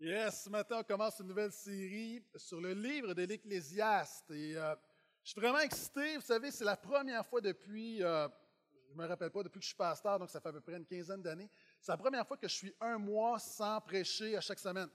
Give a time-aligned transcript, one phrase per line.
[0.00, 4.30] Yes, ce matin, on commence une nouvelle série sur le livre de l'Ecclésiaste.
[4.30, 4.76] Et euh,
[5.24, 6.14] je suis vraiment excité.
[6.14, 8.28] Vous savez, c'est la première fois depuis, euh,
[8.86, 10.60] je ne me rappelle pas, depuis que je suis pasteur, donc ça fait à peu
[10.60, 11.50] près une quinzaine d'années,
[11.80, 14.88] c'est la première fois que je suis un mois sans prêcher à chaque semaine.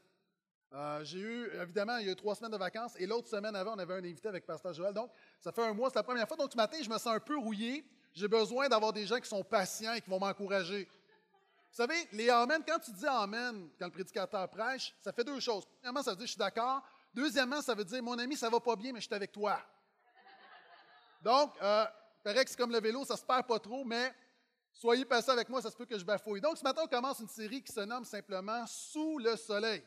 [0.71, 3.57] Euh, j'ai eu, évidemment, il y a eu trois semaines de vacances et l'autre semaine
[3.57, 4.93] avant, on avait un invité avec Pasteur Joël.
[4.93, 5.11] Donc,
[5.41, 6.37] ça fait un mois, c'est la première fois.
[6.37, 7.83] Donc, ce matin, je me sens un peu rouillé.
[8.13, 10.87] J'ai besoin d'avoir des gens qui sont patients et qui vont m'encourager.
[11.73, 15.39] Vous savez, les Amen, quand tu dis Amen, quand le prédicateur prêche, ça fait deux
[15.39, 15.65] choses.
[15.65, 16.83] Premièrement, ça veut dire je suis d'accord.
[17.11, 19.59] Deuxièmement, ça veut dire mon ami, ça va pas bien, mais je suis avec toi.
[21.23, 21.85] Donc, euh,
[22.23, 24.13] paraît que c'est comme le vélo, ça se perd pas trop, mais
[24.71, 26.41] soyez patient avec moi, ça se peut que je bafouille.
[26.41, 29.83] Donc, ce matin, on commence une série qui se nomme simplement Sous le soleil.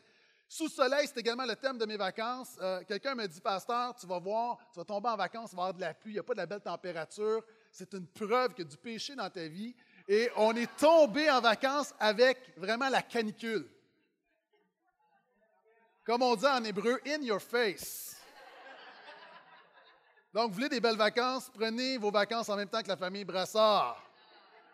[0.49, 2.57] Sous le soleil, c'est également le thème de mes vacances.
[2.59, 5.61] Euh, quelqu'un me dit, Pasteur, tu vas voir, tu vas tomber en vacances, il va
[5.61, 7.45] avoir de la pluie, il n'y a pas de la belle température.
[7.71, 9.73] C'est une preuve a du péché dans ta vie
[10.07, 13.67] et on est tombé en vacances avec vraiment la canicule.
[16.05, 18.15] Comme on dit en hébreu, in your face.
[20.33, 23.25] Donc, vous voulez des belles vacances, prenez vos vacances en même temps que la famille
[23.25, 24.01] Brassard.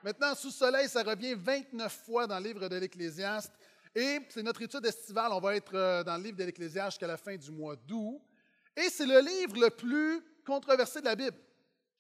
[0.04, 3.52] Maintenant, sous soleil, ça revient 29 fois dans le livre de l'Ecclésiaste.
[3.96, 5.32] Et c'est notre étude estivale.
[5.32, 8.22] On va être euh, dans le livre de l'Ecclésiaste jusqu'à la fin du mois d'août.
[8.76, 11.38] Et c'est le livre le plus controversé de la Bible.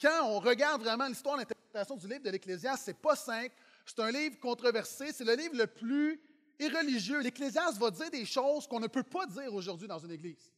[0.02, 1.40] Quand on regarde vraiment l'histoire,
[1.74, 3.54] l'interprétation du livre de l'Ecclésiaste, c'est pas simple.
[3.86, 5.12] C'est un livre controversé.
[5.12, 6.22] C'est le livre le plus
[6.60, 7.20] irreligieux.
[7.22, 10.52] L'Ecclésiaste va dire des choses qu'on ne peut pas dire aujourd'hui dans une église.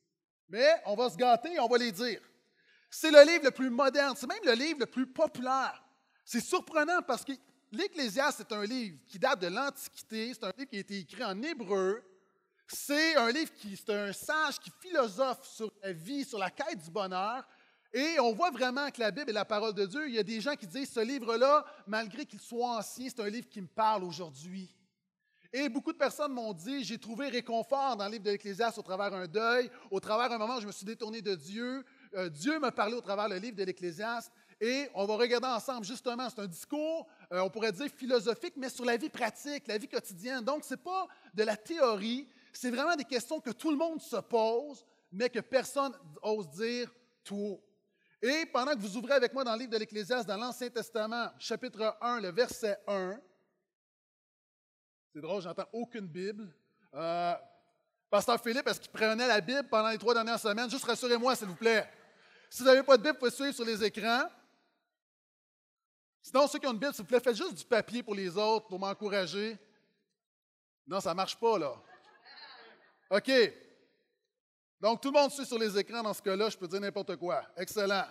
[0.50, 2.22] Mais on va se gâter et on va les dire.
[2.90, 4.16] C'est le livre le plus moderne.
[4.18, 5.84] C'est même le livre le plus populaire.
[6.24, 7.34] C'est surprenant parce que
[7.72, 10.34] l'Ecclésiaste, c'est un livre qui date de l'Antiquité.
[10.34, 12.04] C'est un livre qui a été écrit en hébreu.
[12.68, 16.84] C'est un livre qui, c'est un sage qui philosophe sur la vie, sur la quête
[16.84, 17.48] du bonheur.
[17.96, 20.10] Et on voit vraiment que la Bible est la parole de Dieu.
[20.10, 23.30] Il y a des gens qui disent, ce livre-là, malgré qu'il soit ancien, c'est un
[23.30, 24.70] livre qui me parle aujourd'hui.
[25.54, 28.82] Et beaucoup de personnes m'ont dit, j'ai trouvé réconfort dans le livre de l'Ecclésiaste au
[28.82, 31.86] travers d'un deuil, au travers d'un moment où je me suis détourné de Dieu.
[32.16, 34.30] Euh, Dieu m'a parlé au travers le livre de l'Ecclésiaste.
[34.60, 38.68] Et on va regarder ensemble, justement, c'est un discours, euh, on pourrait dire philosophique, mais
[38.68, 40.44] sur la vie pratique, la vie quotidienne.
[40.44, 44.02] Donc, ce n'est pas de la théorie, c'est vraiment des questions que tout le monde
[44.02, 47.64] se pose, mais que personne n'ose dire tout haut.
[48.22, 51.30] Et pendant que vous ouvrez avec moi dans le livre de l'Ecclésiaste, dans l'Ancien Testament,
[51.38, 53.20] chapitre 1, le verset 1,
[55.14, 56.54] c'est drôle, j'entends aucune Bible.
[56.94, 57.36] Euh,
[58.10, 60.70] Pasteur Philippe, est-ce qu'il prenait la Bible pendant les trois dernières semaines?
[60.70, 61.90] Juste rassurez-moi, s'il vous plaît.
[62.50, 64.30] Si vous n'avez pas de Bible, vous pouvez suivre sur les écrans.
[66.22, 68.38] Sinon, ceux qui ont une Bible, s'il vous plaît, faites juste du papier pour les
[68.38, 69.58] autres, pour m'encourager.
[70.88, 71.76] Non, ça ne marche pas, là.
[73.10, 73.32] OK.
[74.82, 77.16] Donc, tout le monde suit sur les écrans dans ce cas-là, je peux dire n'importe
[77.16, 77.44] quoi.
[77.58, 78.06] Excellent.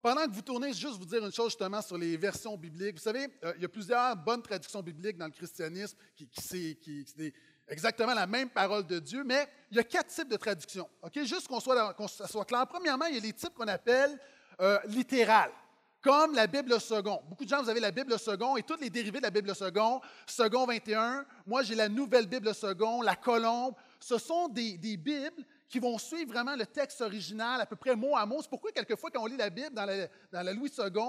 [0.00, 2.94] Pendant que vous tournez, juste vous dire une chose justement sur les versions bibliques.
[2.94, 6.28] Vous savez, euh, il y a plusieurs bonnes traductions bibliques dans le christianisme qui,
[6.76, 7.32] qui, c'est
[7.66, 10.88] exactement la même parole de Dieu, mais il y a quatre types de traductions.
[11.02, 11.20] OK?
[11.24, 12.66] Juste qu'on soit, soit clair.
[12.68, 14.18] Premièrement, il y a les types qu'on appelle
[14.60, 15.52] euh, littérales
[16.00, 17.20] comme la Bible second.
[17.28, 19.54] Beaucoup de gens, vous avez la Bible second et tous les dérivés de la Bible
[19.54, 21.26] second, second 21.
[21.46, 26.32] Moi, j'ai la nouvelle Bible second, la colombe ce sont des, Bibles qui vont suivre
[26.32, 28.40] vraiment le texte original à peu près mot à mot.
[28.40, 31.02] C'est pourquoi, quelquefois, quand on lit la Bible dans la, Louis II,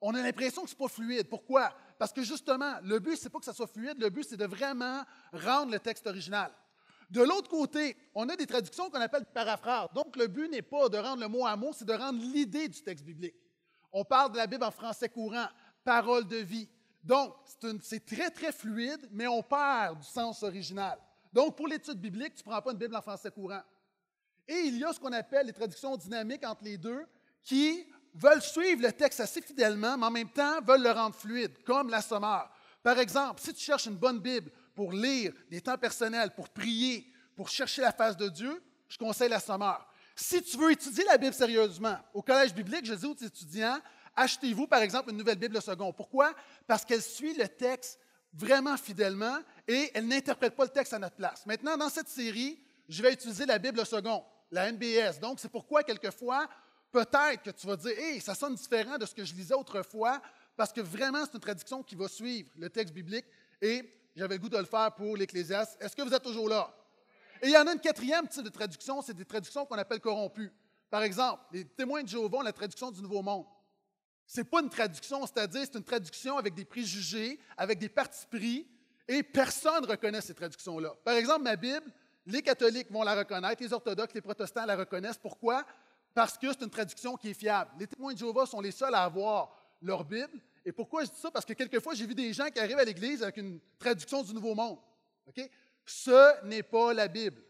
[0.00, 1.28] on a l'impression que ce n'est pas fluide.
[1.28, 1.72] Pourquoi?
[1.98, 4.36] Parce que justement, le but, ce n'est pas que ça soit fluide, le but, c'est
[4.36, 5.02] de vraiment
[5.32, 6.50] rendre le texte original.
[7.10, 9.88] De l'autre côté, on a des traductions qu'on appelle paraphrases.
[9.94, 12.68] Donc, le but n'est pas de rendre le mot à mot, c'est de rendre l'idée
[12.68, 13.34] du texte biblique.
[13.92, 15.48] On parle de la Bible en français courant,
[15.84, 16.68] parole de vie.
[17.02, 17.34] Donc,
[17.82, 20.98] c'est très, très fluide, mais on perd du sens original.
[21.32, 23.62] Donc, pour l'étude biblique, tu ne prends pas une Bible en français courant.
[24.48, 27.06] Et il y a ce qu'on appelle les traductions dynamiques entre les deux
[27.42, 31.62] qui veulent suivre le texte assez fidèlement, mais en même temps veulent le rendre fluide,
[31.64, 32.50] comme la sommeur.
[32.82, 37.06] Par exemple, si tu cherches une bonne Bible pour lire des temps personnels, pour prier,
[37.36, 39.86] pour chercher la face de Dieu, je conseille la sommeur.
[40.16, 43.78] Si tu veux étudier la Bible sérieusement, au collège biblique, je dis aux étudiants,
[44.16, 45.94] achetez-vous par exemple une nouvelle Bible seconde.
[45.96, 46.34] Pourquoi?
[46.66, 47.99] Parce qu'elle suit le texte
[48.32, 51.44] vraiment fidèlement et elle n'interprète pas le texte à notre place.
[51.46, 52.58] Maintenant, dans cette série,
[52.88, 55.20] je vais utiliser la Bible second, la NBS.
[55.20, 56.48] Donc, c'est pourquoi, quelquefois,
[56.90, 60.20] peut-être que tu vas dire Hé, ça sonne différent de ce que je lisais autrefois,
[60.56, 63.26] parce que vraiment, c'est une traduction qui va suivre le texte biblique
[63.62, 65.76] et j'avais le goût de le faire pour l'Ecclésiaste.
[65.80, 66.74] Est-ce que vous êtes toujours là?
[67.42, 70.00] Et il y en a une quatrième type de traduction, c'est des traductions qu'on appelle
[70.00, 70.52] corrompues.
[70.90, 73.46] Par exemple, les témoins de Jéhovah ont la traduction du Nouveau Monde.
[74.36, 78.66] N'est pas une traduction, c'est-à-dire c'est une traduction avec des préjugés, avec des partis pris,
[79.08, 80.94] et personne ne reconnaît ces traductions-là.
[81.04, 81.92] Par exemple, ma Bible,
[82.26, 85.18] les catholiques vont la reconnaître, les orthodoxes, les protestants la reconnaissent.
[85.18, 85.66] Pourquoi?
[86.14, 87.72] Parce que c'est une traduction qui est fiable.
[87.78, 90.40] Les témoins de Jéhovah sont les seuls à avoir leur Bible.
[90.64, 91.30] Et pourquoi je dis ça?
[91.30, 94.32] Parce que quelquefois, j'ai vu des gens qui arrivent à l'Église avec une traduction du
[94.34, 94.78] Nouveau Monde.
[95.84, 97.42] Ce n'est pas la Bible.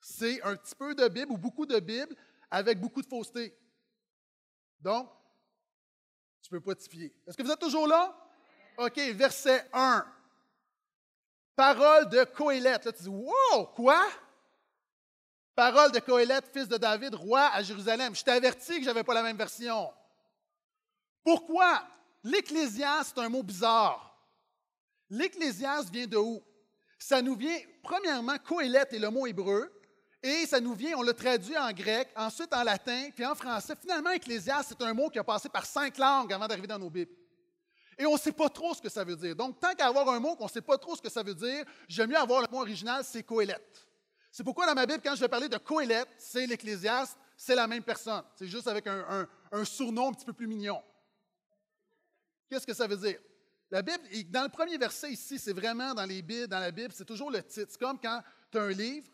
[0.00, 2.14] C'est un petit peu de Bible ou beaucoup de Bible
[2.50, 3.54] avec beaucoup de fausseté.
[4.80, 5.10] Donc,
[6.44, 7.10] tu peux pas te fier.
[7.26, 8.14] Est-ce que vous êtes toujours là?
[8.76, 10.06] OK, verset 1.
[11.56, 12.84] Parole de Coëlette.
[12.84, 14.06] Là, tu dis, wow, quoi?
[15.54, 18.14] Parole de Coëlette, fils de David, roi à Jérusalem.
[18.14, 19.90] Je t'avertis que je n'avais pas la même version.
[21.22, 21.82] Pourquoi?
[22.22, 24.14] L'Ecclésiaste, c'est un mot bizarre.
[25.08, 26.42] L'Ecclésiaste vient de où?
[26.98, 29.72] Ça nous vient, premièrement, Coëlette est le mot hébreu,
[30.26, 33.74] et ça nous vient, on l'a traduit en grec, ensuite en latin, puis en français.
[33.78, 36.88] Finalement, Ecclésiaste, c'est un mot qui a passé par cinq langues avant d'arriver dans nos
[36.88, 37.12] Bibles.
[37.98, 39.36] Et on ne sait pas trop ce que ça veut dire.
[39.36, 41.34] Donc, tant qu'à avoir un mot qu'on ne sait pas trop ce que ça veut
[41.34, 43.86] dire, j'aime mieux avoir le mot original, c'est Coëlette.
[44.32, 47.66] C'est pourquoi dans ma Bible, quand je vais parler de Coëlette, c'est l'Ecclésiaste, c'est la
[47.66, 48.22] même personne.
[48.34, 50.82] C'est juste avec un, un, surnom un petit peu plus mignon.
[52.48, 53.18] Qu'est-ce que ça veut dire?
[53.70, 56.94] La Bible, dans le premier verset ici, c'est vraiment dans, les Bibles, dans la Bible,
[56.94, 57.68] c'est toujours le titre.
[57.72, 59.06] C'est comme quand tu as un livre,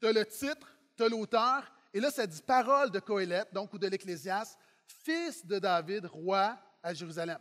[0.00, 3.72] tu as le titre, tu as l'auteur, et là, ça dit parole de Coëlette, donc,
[3.72, 7.38] ou de l'Ecclésiaste, fils de David, roi à Jérusalem.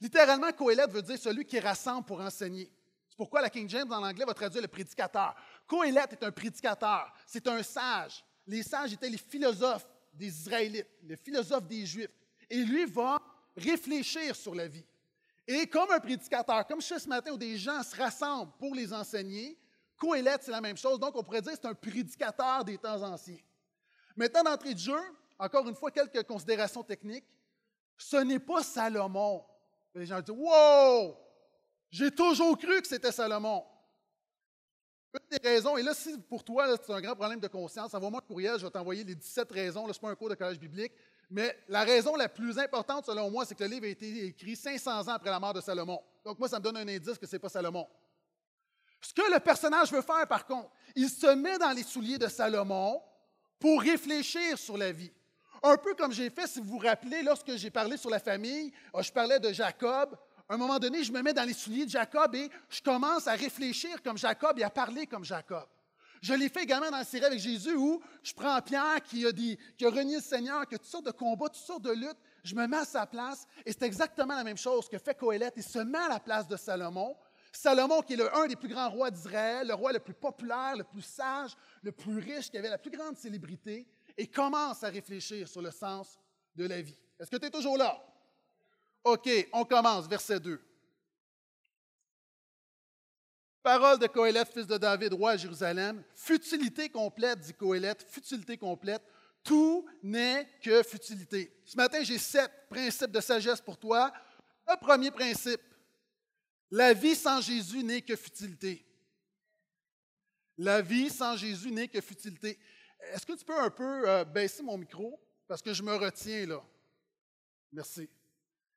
[0.00, 2.72] Littéralement, Coëlette veut dire celui qui rassemble pour enseigner.
[3.08, 5.34] C'est pourquoi la King James en anglais va traduire le prédicateur.
[5.66, 8.24] Coëlette est un prédicateur, c'est un sage.
[8.46, 12.10] Les sages étaient les philosophes des Israélites, les philosophes des Juifs.
[12.48, 13.20] Et lui va
[13.56, 14.84] réfléchir sur la vie.
[15.46, 18.74] Et comme un prédicateur, comme je fais ce matin où des gens se rassemblent pour
[18.74, 19.58] les enseigner,
[20.00, 20.98] Coëlette, c'est la même chose.
[20.98, 23.36] Donc, on pourrait dire que c'est un prédicateur des temps anciens.
[24.16, 24.98] Maintenant, d'entrée de jeu,
[25.38, 27.26] encore une fois, quelques considérations techniques.
[27.98, 29.44] Ce n'est pas Salomon.
[29.94, 31.16] Les gens disent Wow!
[31.90, 33.64] J'ai toujours cru que c'était Salomon.
[35.12, 38.20] Une des raisons, et là, si pour toi, c'est un grand problème de conscience, envoie-moi
[38.20, 39.82] un courriel, je vais t'envoyer les 17 raisons.
[39.86, 40.92] Ce n'est pas un cours de collège biblique.
[41.28, 44.56] Mais la raison la plus importante, selon moi, c'est que le livre a été écrit
[44.56, 46.00] 500 ans après la mort de Salomon.
[46.24, 47.86] Donc, moi, ça me donne un indice que ce n'est pas Salomon.
[49.00, 52.28] Ce que le personnage veut faire, par contre, il se met dans les souliers de
[52.28, 53.00] Salomon
[53.58, 55.12] pour réfléchir sur la vie.
[55.62, 58.72] Un peu comme j'ai fait, si vous vous rappelez, lorsque j'ai parlé sur la famille,
[58.94, 60.16] euh, je parlais de Jacob.
[60.48, 63.26] À un moment donné, je me mets dans les souliers de Jacob et je commence
[63.26, 65.66] à réfléchir comme Jacob et à parler comme Jacob.
[66.22, 69.30] Je l'ai fait également dans la série avec Jésus où je prends Pierre qui a,
[69.90, 72.18] renié le Seigneur, qui a toutes sortes de combats, toutes sortes de luttes.
[72.42, 75.54] Je me mets à sa place et c'est exactement la même chose que fait Coëlette.
[75.56, 77.16] Il se met à la place de Salomon
[77.52, 80.76] Salomon, qui est le, un des plus grands rois d'Israël, le roi le plus populaire,
[80.76, 83.86] le plus sage, le plus riche, qui avait la plus grande célébrité,
[84.16, 86.18] et commence à réfléchir sur le sens
[86.54, 86.98] de la vie.
[87.18, 88.00] Est-ce que tu es toujours là?
[89.04, 90.60] OK, on commence, verset 2.
[93.62, 96.02] Parole de Coëlette, fils de David, roi à Jérusalem.
[96.14, 99.02] Futilité complète, dit Coëlette, futilité complète.
[99.42, 101.52] Tout n'est que futilité.
[101.64, 104.12] Ce matin, j'ai sept principes de sagesse pour toi.
[104.68, 105.60] Le premier principe,
[106.70, 108.86] la vie sans Jésus n'est que futilité.
[110.56, 112.58] La vie sans Jésus n'est que futilité.
[113.12, 115.18] Est-ce que tu peux un peu euh, baisser mon micro?
[115.48, 116.62] Parce que je me retiens là.
[117.72, 118.08] Merci.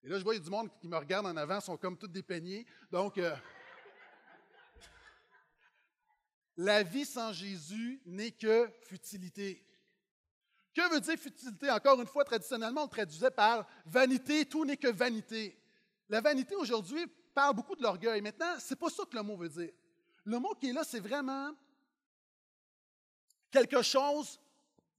[0.03, 1.77] Et là, je vois, il y a du monde qui me regarde en avant, sont
[1.77, 2.65] comme tous des.
[2.91, 3.35] Donc, euh,
[6.57, 9.65] la vie sans Jésus n'est que futilité.
[10.73, 11.69] Que veut dire futilité?
[11.69, 15.57] Encore une fois, traditionnellement, on traduisait par vanité, tout n'est que vanité.
[16.09, 18.21] La vanité aujourd'hui, parle beaucoup de l'orgueil.
[18.21, 19.71] Maintenant, ce n'est pas ça que le mot veut dire.
[20.25, 21.53] Le mot qui est là, c'est vraiment
[23.51, 24.39] quelque chose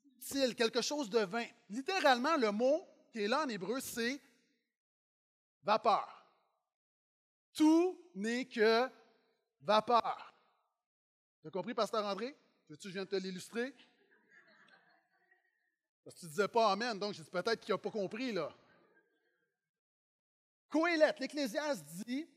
[0.05, 1.47] d'utile, quelque chose de vain.
[1.71, 4.21] Littéralement, le mot qui est là en hébreu, c'est
[5.63, 6.25] vapeur.
[7.55, 8.89] Tout n'est que
[9.63, 10.35] vapeur.
[11.41, 12.37] Tu as compris, Pasteur André?
[12.69, 13.75] Veux-tu que je viens te l'illustrer?
[16.03, 18.33] Parce que tu ne disais pas Amen, donc je dis peut-être qu'il n'a pas compris,
[18.33, 18.55] là.
[20.75, 22.29] Coëlette, l'Ecclésiaste dit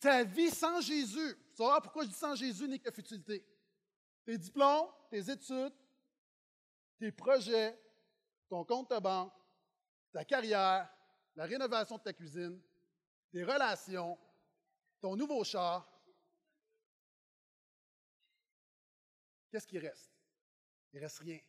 [0.00, 3.46] Ta vie sans Jésus, tu vas pourquoi je dis sans Jésus n'est que futilité.
[4.24, 5.74] Tes diplômes, tes études,
[6.98, 7.78] tes projets,
[8.48, 9.34] ton compte de banque,
[10.10, 10.90] ta carrière,
[11.36, 12.58] la rénovation de ta cuisine,
[13.30, 14.18] tes relations,
[14.98, 15.86] ton nouveau char.
[19.50, 20.10] Qu'est-ce qui reste?
[20.94, 21.40] Il ne reste rien.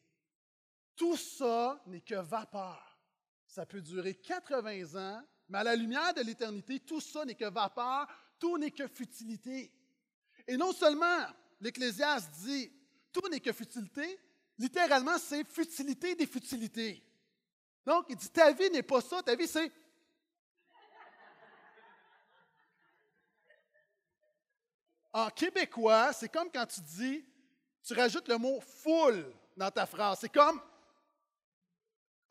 [0.94, 3.00] Tout ça n'est que vapeur.
[3.48, 7.50] Ça peut durer 80 ans mais à la lumière de l'éternité, tout ça n'est que
[7.50, 8.08] vapeur,
[8.40, 9.72] tout n'est que futilité.
[10.48, 11.28] Et non seulement
[11.60, 12.72] l'Ecclésiaste dit
[13.12, 14.20] tout n'est que futilité,
[14.58, 17.04] littéralement, c'est futilité des futilités.
[17.86, 19.72] Donc, il dit ta vie n'est pas ça, ta vie c'est.
[25.12, 27.24] En québécois, c'est comme quand tu dis,
[27.84, 30.20] tu rajoutes le mot full dans ta phrase.
[30.22, 30.60] C'est comme.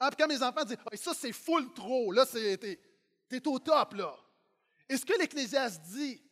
[0.01, 2.59] Ah, puis quand mes enfants disent, ça c'est full trop, là, c'est
[3.41, 4.17] tu au top, là.
[4.89, 6.23] Et ce que l'Ecclésiaste dit,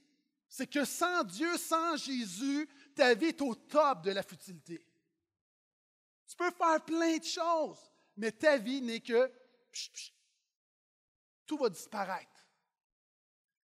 [0.48, 4.84] c'est que sans Dieu, sans Jésus, ta vie est au top de la futilité.
[6.26, 7.78] Tu peux faire plein de choses,
[8.16, 9.30] mais ta vie n'est que
[11.46, 12.30] tout va disparaître.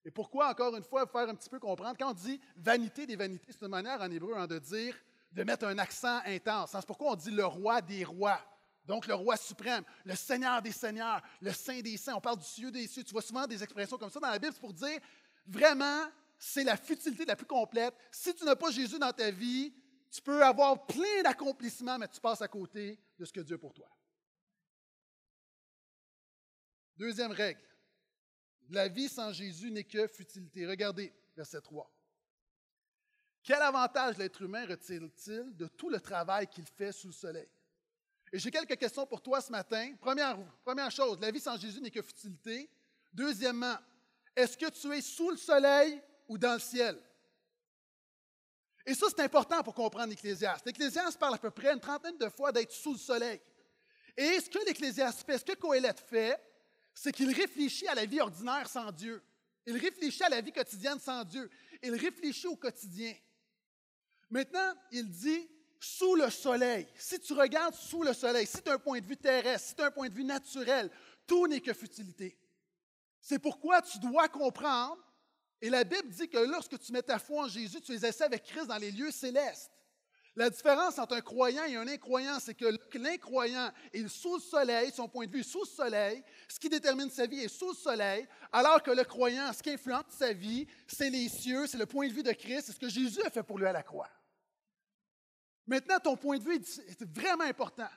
[0.03, 3.17] Et pourquoi, encore une fois, faire un petit peu comprendre, quand on dit vanité des
[3.17, 4.95] vanités, c'est une manière en hébreu hein, de dire,
[5.33, 6.71] de mettre un accent intense.
[6.71, 8.39] C'est pourquoi on dit le roi des rois.
[8.87, 12.15] Donc, le roi suprême, le Seigneur des seigneurs, le Saint des saints.
[12.15, 13.03] On parle du cieux des cieux.
[13.03, 14.99] Tu vois souvent des expressions comme ça dans la Bible, pour dire
[15.45, 16.07] vraiment,
[16.39, 17.93] c'est la futilité la plus complète.
[18.09, 19.73] Si tu n'as pas Jésus dans ta vie,
[20.09, 23.59] tu peux avoir plein d'accomplissements, mais tu passes à côté de ce que Dieu a
[23.59, 23.89] pour toi.
[26.95, 27.61] Deuxième règle.
[28.69, 30.65] La vie sans Jésus n'est que futilité.
[30.65, 31.91] Regardez, verset 3.
[33.43, 37.49] Quel avantage l'être humain retire-t-il de tout le travail qu'il fait sous le soleil?
[38.31, 39.93] Et j'ai quelques questions pour toi ce matin.
[39.99, 42.69] Première, chose, la vie sans Jésus n'est que futilité.
[43.13, 43.77] Deuxièmement,
[44.35, 46.99] est-ce que tu es sous le soleil ou dans le ciel?
[48.85, 50.65] Et ça, c'est important pour comprendre l'Ecclésiaste.
[50.65, 53.41] L'Ecclésiaste parle à peu près une trentaine de fois d'être sous le soleil.
[54.15, 56.39] Et ce que l'Ecclésiaste fait, ce que Coëlette fait,
[56.93, 59.21] c'est qu'il réfléchit à la vie ordinaire sans Dieu.
[59.65, 61.49] Il réfléchit à la vie quotidienne sans Dieu.
[61.83, 63.13] Il réfléchit au quotidien.
[64.29, 66.87] Maintenant, il dit sous le soleil.
[66.97, 69.75] Si tu regardes sous le soleil, si tu as un point de vue terrestre, si
[69.75, 70.89] tu as un point de vue naturel,
[71.25, 72.37] tout n'est que futilité.
[73.19, 74.97] C'est pourquoi tu dois comprendre,
[75.61, 78.23] et la Bible dit que lorsque tu mets ta foi en Jésus, tu es assis
[78.23, 79.71] avec Christ dans les lieux célestes.
[80.35, 82.67] La différence entre un croyant et un incroyant, c'est que
[82.99, 86.69] l'incroyant est sous le soleil, son point de vue est sous le soleil, ce qui
[86.69, 90.33] détermine sa vie est sous le soleil, alors que le croyant, ce qui influence sa
[90.33, 93.23] vie, c'est les cieux, c'est le point de vue de Christ, c'est ce que Jésus
[93.23, 94.09] a fait pour lui à la croix.
[95.67, 97.89] Maintenant, ton point de vue est vraiment important,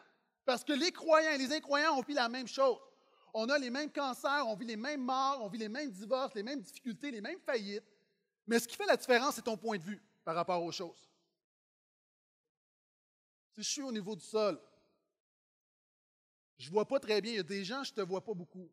[0.44, 2.78] parce que les croyants et les incroyants ont vu la même chose.
[3.32, 6.34] On a les mêmes cancers, on vit les mêmes morts, on vit les mêmes divorces,
[6.34, 7.84] les mêmes difficultés, les mêmes faillites,
[8.46, 11.08] mais ce qui fait la différence, c'est ton point de vue par rapport aux choses.
[13.54, 14.60] Si je suis au niveau du sol,
[16.58, 17.32] je ne vois pas très bien.
[17.32, 18.68] Il y a des gens, je ne te vois pas beaucoup.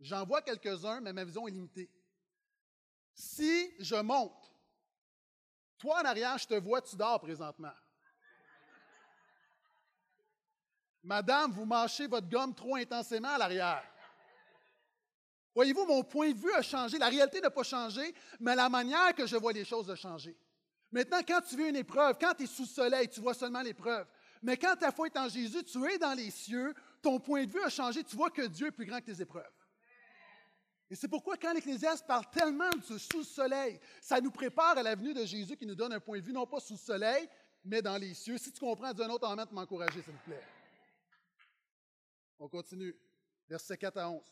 [0.00, 1.90] J'en vois quelques-uns, mais ma vision est limitée.
[3.14, 4.52] Si je monte,
[5.78, 7.72] toi en arrière, je te vois, tu dors présentement.
[11.02, 13.82] Madame, vous mâchez votre gomme trop intensément à l'arrière.
[15.54, 16.98] Voyez-vous, mon point de vue a changé.
[16.98, 20.36] La réalité n'a pas changé, mais la manière que je vois les choses a changé.
[20.90, 23.62] Maintenant, quand tu vis une épreuve, quand tu es sous le soleil, tu vois seulement
[23.62, 24.06] l'épreuve.
[24.42, 27.50] Mais quand ta foi est en Jésus, tu es dans les cieux, ton point de
[27.50, 29.44] vue a changé, tu vois que Dieu est plus grand que tes épreuves.
[30.90, 34.82] Et c'est pourquoi quand l'Ecclésiaste parle tellement de sous le soleil, ça nous prépare à
[34.82, 36.78] la venue de Jésus qui nous donne un point de vue, non pas sous le
[36.78, 37.28] soleil,
[37.64, 38.36] mais dans les cieux.
[38.36, 40.42] Si tu comprends, dis un autre en de m'encourager, s'il vous plaît.
[42.38, 42.96] On continue.
[43.48, 44.22] Versets 4 à 11.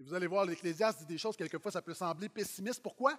[0.00, 2.82] Et vous allez voir, l'Ecclésiaste dit des choses, quelquefois, ça peut sembler pessimiste.
[2.82, 3.18] Pourquoi?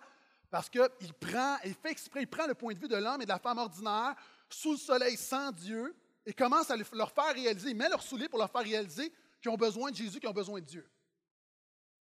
[0.50, 3.26] Parce qu'il prend, il fait exprès, il prend le point de vue de l'homme et
[3.26, 4.16] de la femme ordinaire,
[4.50, 8.28] sous le soleil, sans Dieu, et commence à leur faire réaliser, il met leur souliers
[8.28, 10.90] pour leur faire réaliser qu'ils ont besoin de Jésus, qu'ils ont besoin de Dieu.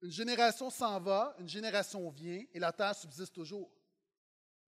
[0.00, 3.70] Une génération s'en va, une génération vient, et la terre subsiste toujours.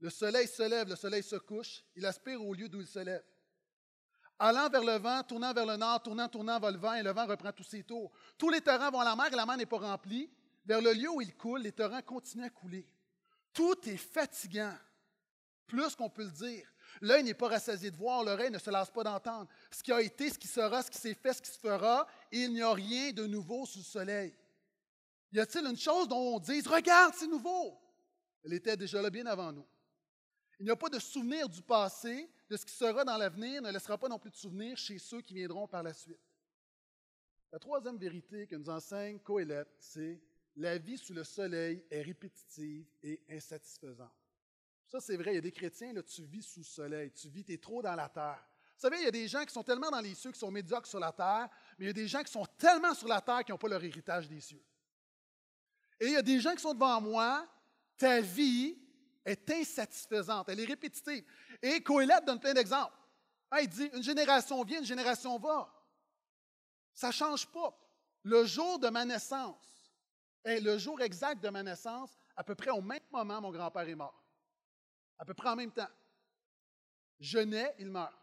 [0.00, 2.98] Le soleil se lève, le soleil se couche, il aspire au lieu d'où il se
[2.98, 3.24] lève.
[4.38, 7.12] Allant vers le vent, tournant vers le nord, tournant, tournant va le vent, et le
[7.12, 8.10] vent reprend tous ses tours.
[8.36, 10.30] Tous les torrents vont à la mer, et la mer n'est pas remplie.
[10.66, 12.88] Vers le lieu où il coule, les torrents continuent à couler.
[13.52, 14.76] Tout est fatigant,
[15.66, 16.66] plus qu'on peut le dire.
[17.00, 19.48] L'œil n'est pas rassasié de voir, l'oreille ne se lasse pas d'entendre.
[19.70, 22.06] Ce qui a été, ce qui sera, ce qui s'est fait, ce qui se fera,
[22.32, 24.34] et il n'y a rien de nouveau sous le soleil.
[25.32, 27.78] Y a-t-il une chose dont on dise, regarde, c'est nouveau?
[28.44, 29.66] Elle était déjà là bien avant nous.
[30.60, 33.70] Il n'y a pas de souvenir du passé, de ce qui sera dans l'avenir, ne
[33.70, 36.20] laissera pas non plus de souvenir chez ceux qui viendront par la suite.
[37.50, 40.20] La troisième vérité que nous enseigne Coëlette, c'est
[40.56, 44.12] la vie sous le soleil est répétitive et insatisfaisante.
[44.88, 47.28] Ça, c'est vrai, il y a des chrétiens, là, tu vis sous le soleil, tu
[47.28, 48.44] vis, tu es trop dans la terre.
[48.76, 50.50] Vous savez, il y a des gens qui sont tellement dans les cieux, qui sont
[50.50, 53.20] médiocres sur la terre, mais il y a des gens qui sont tellement sur la
[53.20, 54.62] terre qui n'ont pas leur héritage des cieux.
[56.00, 57.48] Et il y a des gens qui sont devant moi,
[57.96, 58.76] ta vie
[59.24, 61.24] est insatisfaisante, elle est répétitive.
[61.62, 62.96] Et Coëlette donne plein d'exemples.
[63.60, 65.72] Il dit, une génération vient, une génération va.
[66.92, 67.78] Ça ne change pas.
[68.24, 69.92] Le jour de ma naissance
[70.44, 73.88] est le jour exact de ma naissance, à peu près au même moment, mon grand-père
[73.88, 74.22] est mort.
[75.18, 75.88] À peu près en même temps.
[77.20, 78.14] Je nais, il meurt.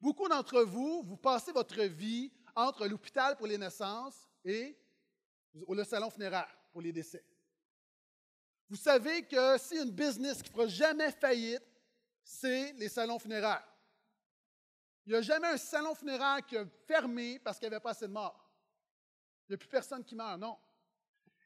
[0.00, 4.76] Beaucoup d'entre vous, vous passez votre vie entre l'hôpital pour les naissances et
[5.54, 7.24] le salon funéraire pour les décès.
[8.68, 11.62] Vous savez que si une business qui ne fera jamais faillite,
[12.22, 13.66] c'est les salons funéraires.
[15.06, 17.92] Il n'y a jamais un salon funéraire qui a fermé parce qu'il n'y avait pas
[17.92, 18.46] assez de morts.
[19.48, 20.58] Il n'y a plus personne qui meurt, non.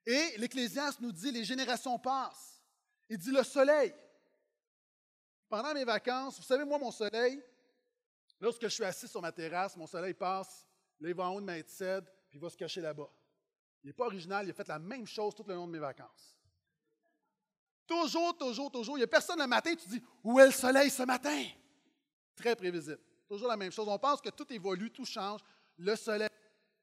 [0.05, 2.61] Et l'Ecclésiaste nous dit les générations passent.
[3.09, 3.95] Il dit le soleil.
[5.49, 7.41] Pendant mes vacances, vous savez, moi, mon soleil,
[8.41, 10.67] lorsque je suis assis sur ma terrasse, mon soleil passe,
[10.99, 13.09] là, il va en haut de ma puis il va se cacher là-bas.
[13.85, 15.79] Il n'est pas original, il a fait la même chose tout le long de mes
[15.79, 16.42] vacances.
[17.87, 18.97] Toujours, toujours, toujours.
[18.97, 21.45] Il n'y a personne le matin, tu dis Où est le soleil ce matin?
[22.35, 23.01] Très prévisible.
[23.29, 23.87] Toujours la même chose.
[23.89, 25.41] On pense que tout évolue, tout change.
[25.79, 26.29] Le soleil.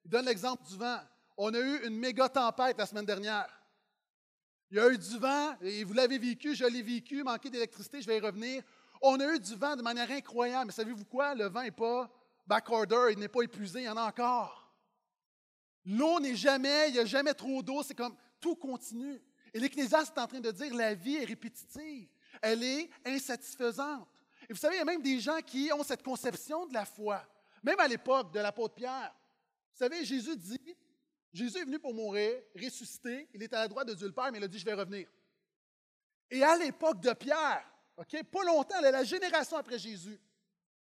[0.03, 0.99] Il donne l'exemple du vent.
[1.37, 3.47] On a eu une méga tempête la semaine dernière.
[4.71, 8.01] Il y a eu du vent, et vous l'avez vécu, je l'ai vécu, manqué d'électricité,
[8.01, 8.61] je vais y revenir.
[9.01, 11.33] On a eu du vent de manière incroyable, mais savez-vous quoi?
[11.33, 12.07] Le vent n'est pas
[12.45, 14.71] backorder, il n'est pas épuisé, il y en a encore.
[15.85, 19.19] L'eau n'est jamais, il n'y a jamais trop d'eau, c'est comme tout continue.
[19.53, 22.09] Et l'Ecclésiaste est en train de dire la vie est répétitive,
[22.41, 24.07] elle est insatisfaisante.
[24.49, 26.85] Et vous savez, il y a même des gens qui ont cette conception de la
[26.85, 27.23] foi,
[27.63, 29.13] même à l'époque de l'apôtre Pierre.
[29.73, 30.75] Vous savez, Jésus dit
[31.31, 34.31] Jésus est venu pour mourir, ressusciter, il est à la droite de Dieu le Père,
[34.31, 35.07] mais il a dit Je vais revenir.
[36.31, 37.65] Et à l'époque de Pierre,
[38.31, 40.19] pas longtemps, la génération après Jésus,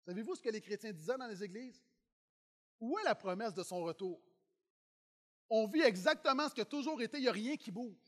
[0.05, 1.81] savez-vous ce que les chrétiens disaient dans les églises?
[2.79, 4.21] Où est la promesse de son retour?
[5.49, 8.06] On vit exactement ce qui a toujours été, il n'y a rien qui bouge.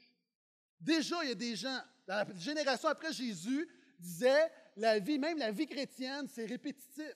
[0.79, 3.67] Déjà, il y a des gens, dans la génération après Jésus,
[3.99, 7.13] disaient la vie, même la vie chrétienne, c'est répétitif.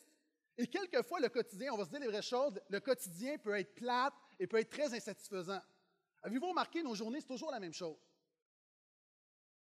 [0.58, 3.74] Et quelquefois, le quotidien, on va se dire les vraies choses, le quotidien peut être
[3.74, 5.62] plate et peut être très insatisfaisant.
[6.22, 7.98] Avez-vous remarqué, nos journées, c'est toujours la même chose?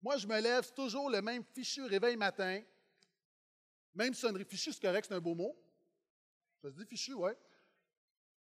[0.02, 2.62] Moi, je me lève, c'est toujours le même fichu réveil matin.
[3.94, 4.46] Même sonnerie.
[4.46, 5.56] Fichu, c'est correct, c'est un beau mot.
[6.62, 7.32] Ça se dit fichu, oui.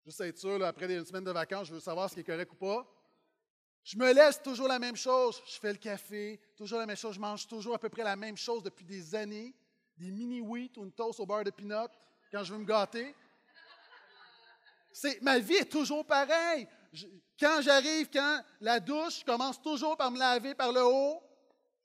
[0.05, 2.51] Juste être sûr, après une semaine de vacances, je veux savoir ce qui est correct
[2.51, 2.85] ou pas.
[3.87, 5.41] Je me laisse toujours la même chose.
[5.47, 7.15] Je fais le café, toujours la même chose.
[7.15, 9.55] Je mange toujours à peu près la même chose depuis des années.
[9.95, 11.87] Des mini wheat ou une toast au beurre de pinot
[12.29, 13.15] quand je veux me gâter.
[15.21, 16.67] Ma vie est toujours pareille.
[17.39, 21.23] quand j'arrive, quand la douche, je commence toujours par me laver par le haut,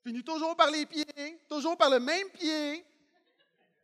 [0.03, 2.85] finis toujours par les pieds, toujours par le même pied.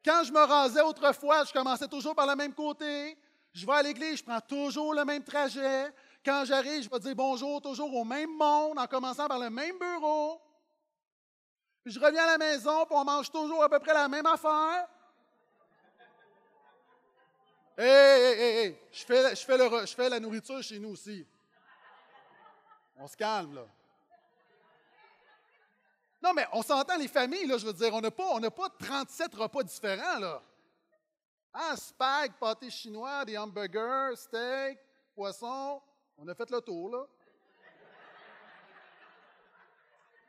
[0.03, 3.17] Quand je me rasais autrefois, je commençais toujours par le même côté.
[3.53, 5.93] Je vais à l'église, je prends toujours le même trajet.
[6.25, 9.77] Quand j'arrive, je vais dire bonjour toujours au même monde en commençant par le même
[9.79, 10.41] bureau.
[11.83, 14.25] Puis je reviens à la maison, puis on mange toujours à peu près la même
[14.25, 14.87] affaire.
[17.77, 20.89] Hé, hé, hé, hé, je fais, je, fais le, je fais la nourriture chez nous
[20.89, 21.25] aussi.
[22.97, 23.65] On se calme, là.
[26.21, 29.33] Non, mais on s'entend, les familles, là, je veux dire, on n'a pas, pas 37
[29.35, 30.41] repas différents, là.
[31.53, 34.77] Ah, spag, pâté chinois, des hamburgers, steak,
[35.15, 35.81] poisson.
[36.21, 37.05] On a fait le tour, là.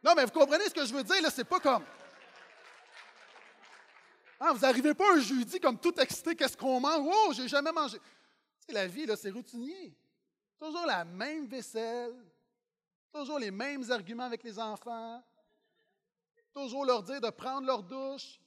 [0.03, 1.31] Non, mais vous comprenez ce que je veux dire, là?
[1.31, 1.85] C'est pas comme.
[4.38, 7.07] Ah, vous n'arrivez pas un jeudi comme tout excité, qu'est-ce qu'on mange?
[7.12, 7.98] Oh, j'ai jamais mangé.
[8.66, 9.94] C'est la vie, là, c'est routinier.
[10.59, 12.14] Toujours la même vaisselle,
[13.12, 15.22] toujours les mêmes arguments avec les enfants,
[16.55, 18.38] toujours leur dire de prendre leur douche,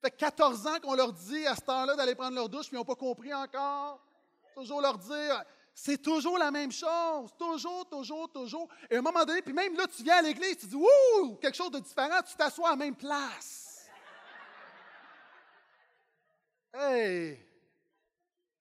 [0.00, 2.78] fait 14 ans qu'on leur dit à ce temps-là d'aller prendre leur douche, puis ils
[2.78, 4.00] n'ont pas compris encore.
[4.54, 5.42] Toujours leur dire,
[5.74, 7.34] c'est toujours la même chose.
[7.36, 8.68] Toujours, toujours, toujours.
[8.88, 11.34] Et à un moment donné, puis même là, tu viens à l'église, tu dis, ouh,
[11.36, 13.90] quelque chose de différent, tu t'assois à la même place.
[16.72, 17.44] hey!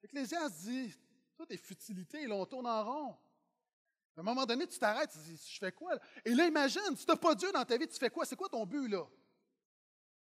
[0.02, 0.93] L'Ecclésiaste dit,
[1.38, 3.17] tout est futilité, là, on tourne en rond.
[4.17, 5.95] À un moment donné, tu t'arrêtes, tu dis, je fais quoi?
[5.95, 6.02] Là?
[6.26, 8.26] Et là, imagine, si tu n'as pas Dieu dans ta vie, tu fais quoi?
[8.26, 9.06] C'est quoi ton but, là?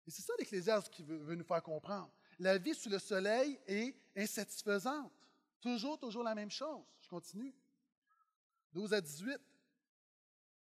[0.07, 2.11] Et c'est ça l'Ecclésiaste qui veut, nous faire comprendre.
[2.39, 5.13] La vie sous le soleil est insatisfaisante.
[5.65, 6.85] Toujours, toujours la même chose.
[7.01, 7.55] Je continue.
[8.75, 9.39] 12 à 18.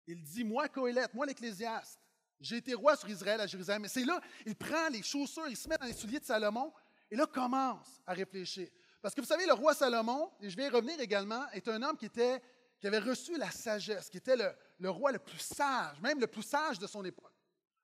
[0.06, 2.00] Il dit, moi, Coëlette, moi, l'Ecclésiaste,
[2.40, 3.82] j'ai été roi sur Israël à Jérusalem.
[3.82, 6.72] Mais c'est là, il prend les chaussures, il se met dans les souliers de Salomon,
[7.10, 8.70] et là, commence à réfléchir.
[9.02, 11.82] Parce que vous savez, le roi Salomon, et je vais y revenir également, est un
[11.82, 12.40] homme qui, était,
[12.80, 14.36] qui avait reçu la sagesse, qui était
[14.78, 17.34] le, roi le plus sage, même le plus sage de son époque.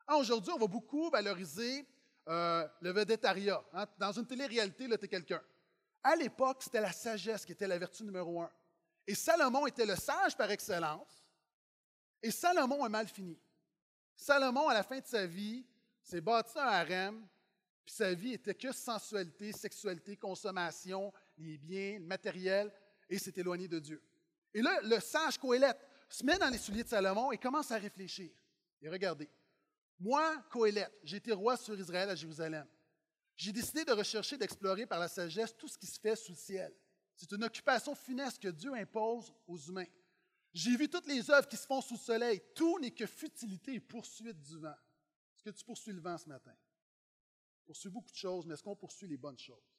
[0.06, 1.86] Ah, aujourd'hui, on va beaucoup valoriser
[2.28, 3.62] euh, le vedettariat.
[3.74, 3.84] Hein.
[3.98, 5.42] Dans une télé-réalité, tu es quelqu'un.
[6.02, 8.50] À l'époque, c'était la sagesse qui était la vertu numéro un.
[9.06, 11.24] Et Salomon était le sage par excellence.
[12.22, 13.38] Et Salomon a mal fini.
[14.14, 15.66] Salomon, à la fin de sa vie,
[16.02, 17.26] s'est bâti un harem,
[17.84, 22.72] puis sa vie était que sensualité, sexualité, consommation, les biens, le matériel,
[23.08, 24.02] et s'est éloigné de Dieu.
[24.54, 27.78] Et là, le sage Coëlette se met dans les souliers de Salomon et commence à
[27.78, 28.30] réfléchir.
[28.80, 29.28] Et regardez,
[29.98, 32.66] moi, Coëlette, j'ai été roi sur Israël à Jérusalem.
[33.42, 36.36] J'ai décidé de rechercher, d'explorer par la sagesse tout ce qui se fait sous le
[36.36, 36.72] ciel.
[37.16, 39.90] C'est une occupation funeste que Dieu impose aux humains.
[40.54, 42.40] J'ai vu toutes les œuvres qui se font sous le soleil.
[42.54, 44.76] Tout n'est que futilité et poursuite du vent.
[45.34, 46.54] Est-ce que tu poursuis le vent ce matin?
[47.56, 49.74] Tu poursuis beaucoup de choses, mais est-ce qu'on poursuit les bonnes choses?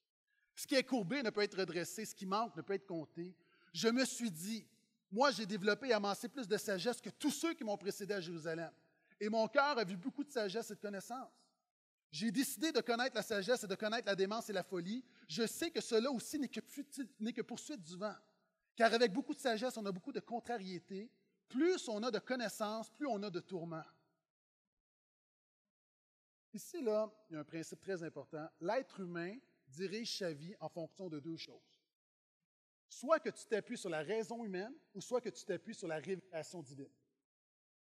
[0.57, 3.33] Ce qui est courbé ne peut être redressé, ce qui manque ne peut être compté.
[3.71, 4.67] Je me suis dit,
[5.09, 8.19] moi, j'ai développé et amassé plus de sagesse que tous ceux qui m'ont précédé à
[8.19, 8.73] Jérusalem.
[9.21, 11.31] Et mon cœur a vu beaucoup de sagesse et de connaissance.
[12.13, 15.03] J'ai décidé de connaître la sagesse et de connaître la démence et la folie.
[15.27, 18.13] Je sais que cela aussi n'est que, poursuite du vent.
[18.75, 21.09] Car avec beaucoup de sagesse, on a beaucoup de contrariétés.
[21.49, 23.83] Plus on a de connaissances, plus on a de tourments.
[26.53, 28.47] Ici, là, il y a un principe très important.
[28.61, 29.35] L'être humain
[29.67, 31.73] dirige sa vie en fonction de deux choses.
[32.89, 35.97] Soit que tu t'appuies sur la raison humaine, ou soit que tu t'appuies sur la
[35.97, 36.93] révélation divine.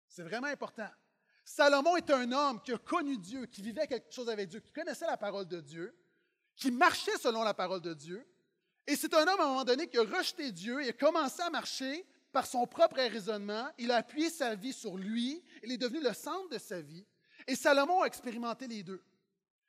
[0.06, 0.90] C'est vraiment important.
[1.50, 4.70] Salomon est un homme qui a connu Dieu, qui vivait quelque chose avec Dieu, qui
[4.70, 5.92] connaissait la parole de Dieu,
[6.54, 8.24] qui marchait selon la parole de Dieu.
[8.86, 11.42] Et c'est un homme, à un moment donné, qui a rejeté Dieu et a commencé
[11.42, 13.68] à marcher par son propre raisonnement.
[13.78, 15.42] Il a appuyé sa vie sur lui.
[15.64, 17.04] Il est devenu le centre de sa vie.
[17.48, 19.02] Et Salomon a expérimenté les deux.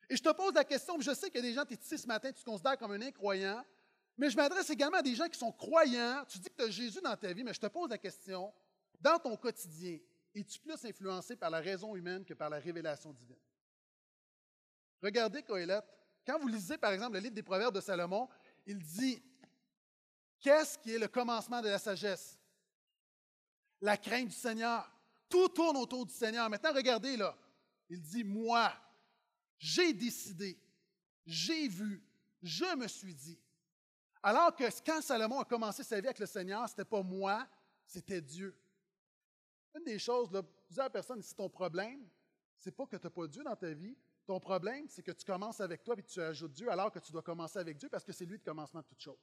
[0.08, 2.06] Et je te pose la question, je sais a des gens, tu es ici ce
[2.06, 3.66] matin, tu te considères comme un incroyant,
[4.18, 6.24] mais je m'adresse également à des gens qui sont croyants.
[6.28, 8.54] Tu dis que tu as Jésus dans ta vie, mais je te pose la question,
[9.00, 9.98] dans ton quotidien,
[10.34, 13.40] es-tu plus influencé par la raison humaine que par la révélation divine?
[15.02, 15.86] Regardez Coëlette.
[16.26, 18.30] Quand vous lisez, par exemple, le livre des Proverbes de Salomon,
[18.66, 19.24] il dit
[20.42, 22.40] Qu'est-ce qui est le commencement de la sagesse?
[23.80, 24.92] La crainte du Seigneur.
[25.30, 26.50] Tout tourne autour du Seigneur.
[26.50, 27.38] Maintenant, regardez là.
[27.90, 28.74] Il dit, moi,
[29.58, 30.58] j'ai décidé,
[31.26, 32.04] j'ai vu,
[32.42, 33.40] je me suis dit.
[34.24, 37.48] Alors que quand Salomon a commencé sa vie avec le Seigneur, ce n'était pas moi,
[37.86, 38.58] c'était Dieu.
[39.76, 40.30] Une des choses,
[40.66, 42.08] plusieurs personnes ici, ton problème,
[42.58, 43.98] c'est pas que tu n'as pas Dieu dans ta vie.
[44.26, 47.12] Ton problème, c'est que tu commences avec toi et tu ajoutes Dieu alors que tu
[47.12, 49.20] dois commencer avec Dieu parce que c'est lui le commencement de toute chose.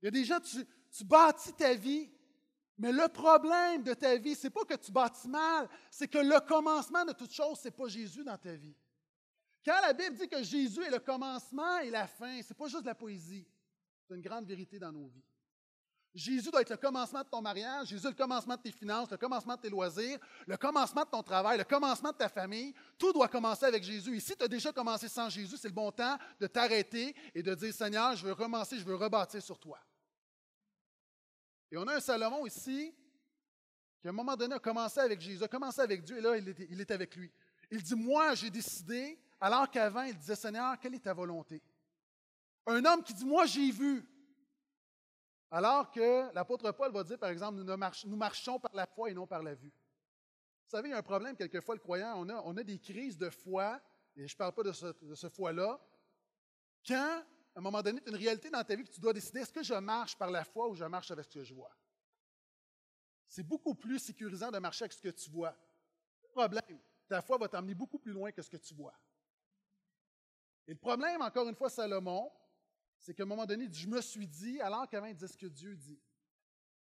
[0.00, 2.10] Il y a des gens, tu, bâtis ta vie
[2.78, 6.18] mais le problème de ta vie, ce n'est pas que tu bâtis mal, c'est que
[6.18, 8.74] le commencement de toute chose, ce n'est pas Jésus dans ta vie.
[9.64, 12.66] Quand la Bible dit que Jésus est le commencement et la fin, ce n'est pas
[12.66, 13.46] juste de la poésie,
[14.02, 15.22] c'est une grande vérité dans nos vies.
[16.14, 19.16] Jésus doit être le commencement de ton mariage, Jésus le commencement de tes finances, le
[19.16, 22.74] commencement de tes loisirs, le commencement de ton travail, le commencement de ta famille.
[22.98, 24.16] Tout doit commencer avec Jésus.
[24.16, 27.42] Et si tu as déjà commencé sans Jésus, c'est le bon temps de t'arrêter et
[27.42, 29.78] de dire, Seigneur, je veux recommencer, je veux rebâtir sur toi.
[31.70, 32.94] Et on a un Salomon ici
[34.02, 36.36] qui, à un moment donné, a commencé avec Jésus, a commencé avec Dieu, et là,
[36.36, 37.32] il est avec lui.
[37.70, 41.62] Il dit, moi, j'ai décidé, alors qu'avant, il disait, Seigneur, quelle est ta volonté?
[42.66, 44.06] Un homme qui dit, moi, j'ai vu.
[45.54, 49.26] Alors que l'apôtre Paul va dire, par exemple, nous, marchons par la foi et non
[49.26, 49.68] par la vue.
[49.68, 52.78] Vous savez, il y a un problème, quelquefois, le croyant, on a, on a des
[52.78, 53.78] crises de foi,
[54.16, 55.78] et je ne parle pas de ce, de ce foi-là,
[56.88, 57.22] quand
[57.54, 59.40] à un moment donné, tu as une réalité dans ta vie que tu dois décider
[59.40, 61.76] est-ce que je marche par la foi ou je marche avec ce que je vois?
[63.28, 65.54] C'est beaucoup plus sécurisant de marcher avec ce que tu vois.
[66.22, 68.94] Le problème, ta foi va t'emmener beaucoup plus loin que ce que tu vois.
[70.66, 72.32] Et le problème, encore une fois, Salomon,
[73.02, 75.46] c'est qu'à un moment donné, je me suis dit, alors qu'avant, il disait ce que
[75.46, 76.00] Dieu dit.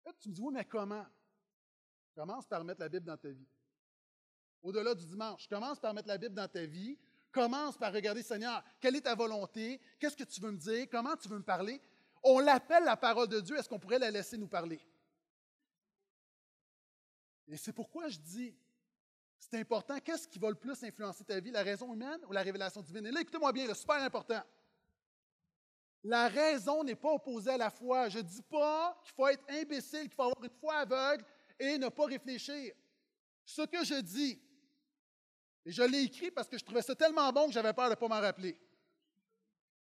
[0.05, 1.05] Là, tu me dis, oui, mais comment?
[2.13, 3.47] Commence par mettre la Bible dans ta vie.
[4.61, 6.97] Au-delà du dimanche, commence par mettre la Bible dans ta vie,
[7.31, 9.79] Commence par regarder, Seigneur, quelle est ta volonté?
[9.99, 10.87] Qu'est-ce que tu veux me dire?
[10.89, 11.79] Comment tu veux me parler?
[12.23, 13.55] On l'appelle la parole de Dieu.
[13.55, 14.81] Est-ce qu'on pourrait la laisser nous parler?
[17.47, 18.55] Et c'est pourquoi je dis,
[19.37, 19.99] c'est important.
[19.99, 23.05] Qu'est-ce qui va le plus influencer ta vie, la raison humaine ou la révélation divine?
[23.05, 24.41] Et là, écoutez-moi bien, c'est super important.
[26.03, 28.09] La raison n'est pas opposée à la foi.
[28.09, 31.25] Je ne dis pas qu'il faut être imbécile, qu'il faut avoir une foi aveugle
[31.59, 32.73] et ne pas réfléchir.
[33.43, 34.41] Ce que je dis,
[35.65, 37.91] et je l'ai écrit parce que je trouvais ça tellement bon que j'avais peur de
[37.91, 38.57] ne pas m'en rappeler.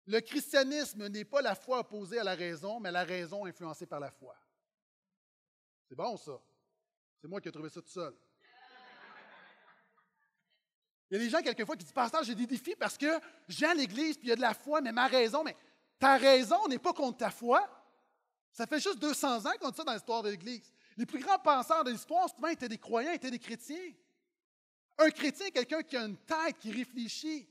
[0.06, 4.00] Le christianisme n'est pas la foi opposée à la raison, mais la raison influencée par
[4.00, 4.36] la foi.
[5.88, 6.40] C'est bon, ça.
[7.20, 8.14] C'est moi qui ai trouvé ça tout seul.
[11.10, 13.66] Il y a des gens, quelquefois, qui disent Pasteur, j'ai des défis parce que j'ai
[13.66, 15.54] à l'Église, puis il y a de la foi, mais ma raison, mais
[16.02, 17.64] ta raison n'est pas contre ta foi.
[18.50, 20.72] Ça fait juste 200 ans qu'on dit ça dans l'histoire de l'Église.
[20.96, 23.92] Les plus grands penseurs de l'histoire, souvent, étaient des croyants, étaient des chrétiens.
[24.98, 27.48] Un chrétien est quelqu'un qui a une tête, qui réfléchit.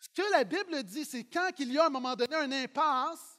[0.00, 2.50] Ce que la Bible dit, c'est quand il y a à un moment donné un
[2.50, 3.38] impasse,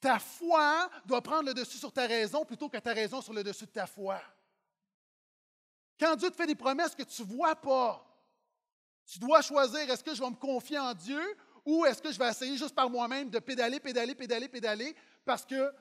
[0.00, 3.42] ta foi doit prendre le dessus sur ta raison plutôt que ta raison sur le
[3.42, 4.22] dessus de ta foi.
[5.98, 8.06] Quand Dieu te fait des promesses que tu ne vois pas,
[9.04, 11.20] tu dois choisir est-ce que je vais me confier en Dieu
[11.64, 15.44] ou est-ce que je vais essayer juste par moi-même de pédaler, pédaler, pédaler, pédaler parce
[15.44, 15.72] que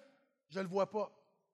[0.49, 1.11] je ne le vois pas?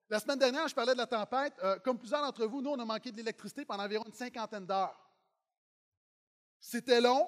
[0.09, 1.53] La semaine dernière, je parlais de la tempête.
[1.63, 4.65] Euh, comme plusieurs d'entre vous, nous, on a manqué de l'électricité pendant environ une cinquantaine
[4.65, 4.95] d'heures.
[6.59, 7.27] C'était long.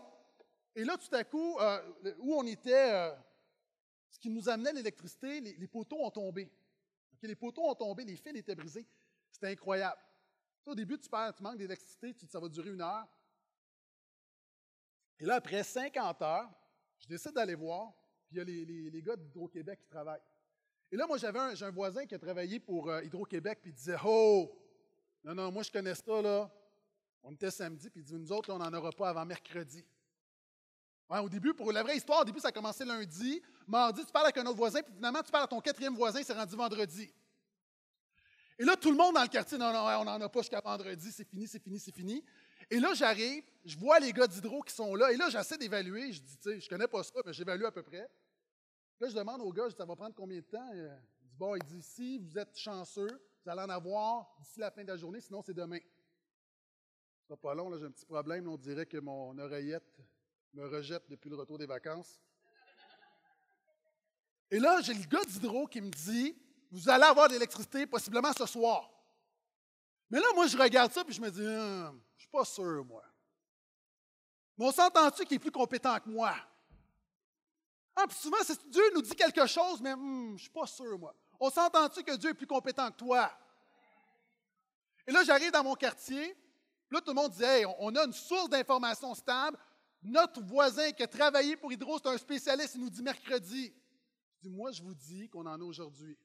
[0.75, 1.81] Et là, tout à coup, euh,
[2.19, 3.15] où on était, euh,
[4.11, 6.51] ce qui nous amenait l'électricité, les, poteaux ont tombé.
[7.23, 8.87] les poteaux ont tombé, les fils étaient brisés.
[9.31, 9.99] C'était incroyable.
[10.67, 13.07] Au début, tu, perds, tu manques d'électricité, ça va durer une heure.
[15.19, 16.49] Et là, après 50 heures,
[16.99, 17.93] je décide d'aller voir,
[18.27, 20.21] puis il y a les, les gars d'Hydro-Québec qui travaillent.
[20.91, 23.71] Et là, moi, j'avais un, j'ai un voisin qui a travaillé pour euh, Hydro-Québec, puis
[23.71, 24.57] il disait Oh,
[25.23, 26.49] non, non, moi, je connais ça, là.
[27.23, 29.85] On était samedi, puis il dit Nous autres, on n'en aura pas avant mercredi.
[31.09, 33.41] Ouais, au début, pour la vraie histoire, au début, ça a commencé lundi.
[33.65, 36.21] Mardi, tu parles avec un autre voisin, puis finalement, tu parles à ton quatrième voisin,
[36.23, 37.13] c'est rendu vendredi.
[38.59, 40.61] Et là, tout le monde dans le quartier, non, non, on n'en a pas jusqu'à
[40.61, 42.23] vendredi, c'est fini, c'est fini, c'est fini.
[42.69, 46.11] Et là, j'arrive, je vois les gars d'Hydro qui sont là, et là, j'essaie d'évaluer.
[46.11, 48.09] Je dis, tu sais, je connais pas ça, mais j'évalue à peu près.
[48.99, 50.69] Là, je demande aux gars, ça va prendre combien de temps?
[50.73, 50.89] Il
[51.21, 54.83] dit, bon, il dit, si vous êtes chanceux, vous allez en avoir d'ici la fin
[54.83, 55.79] de la journée, sinon c'est demain.
[57.27, 58.47] C'est pas long, là, j'ai un petit problème.
[58.47, 59.97] on dirait que mon oreillette
[60.53, 62.19] me rejette depuis le retour des vacances.
[64.49, 66.35] Et là, j'ai le gars d'Hydro qui me dit
[66.71, 68.89] Vous allez avoir de l'électricité possiblement ce soir.
[70.09, 72.45] Mais là, moi, je regarde ça et je me dis hum, Je ne suis pas
[72.45, 73.03] sûr, moi.
[74.57, 76.35] Mais on s'entend-tu qu'il est plus compétent que moi?
[77.95, 80.97] Ah, puis souvent, Dieu nous dit quelque chose, mais hum, je ne suis pas sûr,
[80.97, 81.15] moi.
[81.39, 83.31] On s'entend-tu que Dieu est plus compétent que toi?
[85.05, 86.35] Et là, j'arrive dans mon quartier.
[86.89, 89.57] Là, tout le monde dit Hey, on a une source d'information stable.
[90.01, 93.73] Notre voisin qui a travaillé pour Hydro, c'est un spécialiste, il nous dit mercredi.
[94.35, 96.17] Je dis, moi, je vous dis qu'on en a aujourd'hui.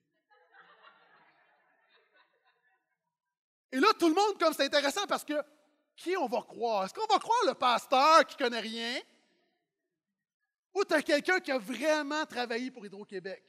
[3.72, 5.42] Et là, tout le monde, comme c'est intéressant parce que
[5.96, 6.84] qui on va croire?
[6.84, 9.00] Est-ce qu'on va croire le pasteur qui ne connaît rien?
[10.74, 13.42] Ou tu as quelqu'un qui a vraiment travaillé pour Hydro-Québec?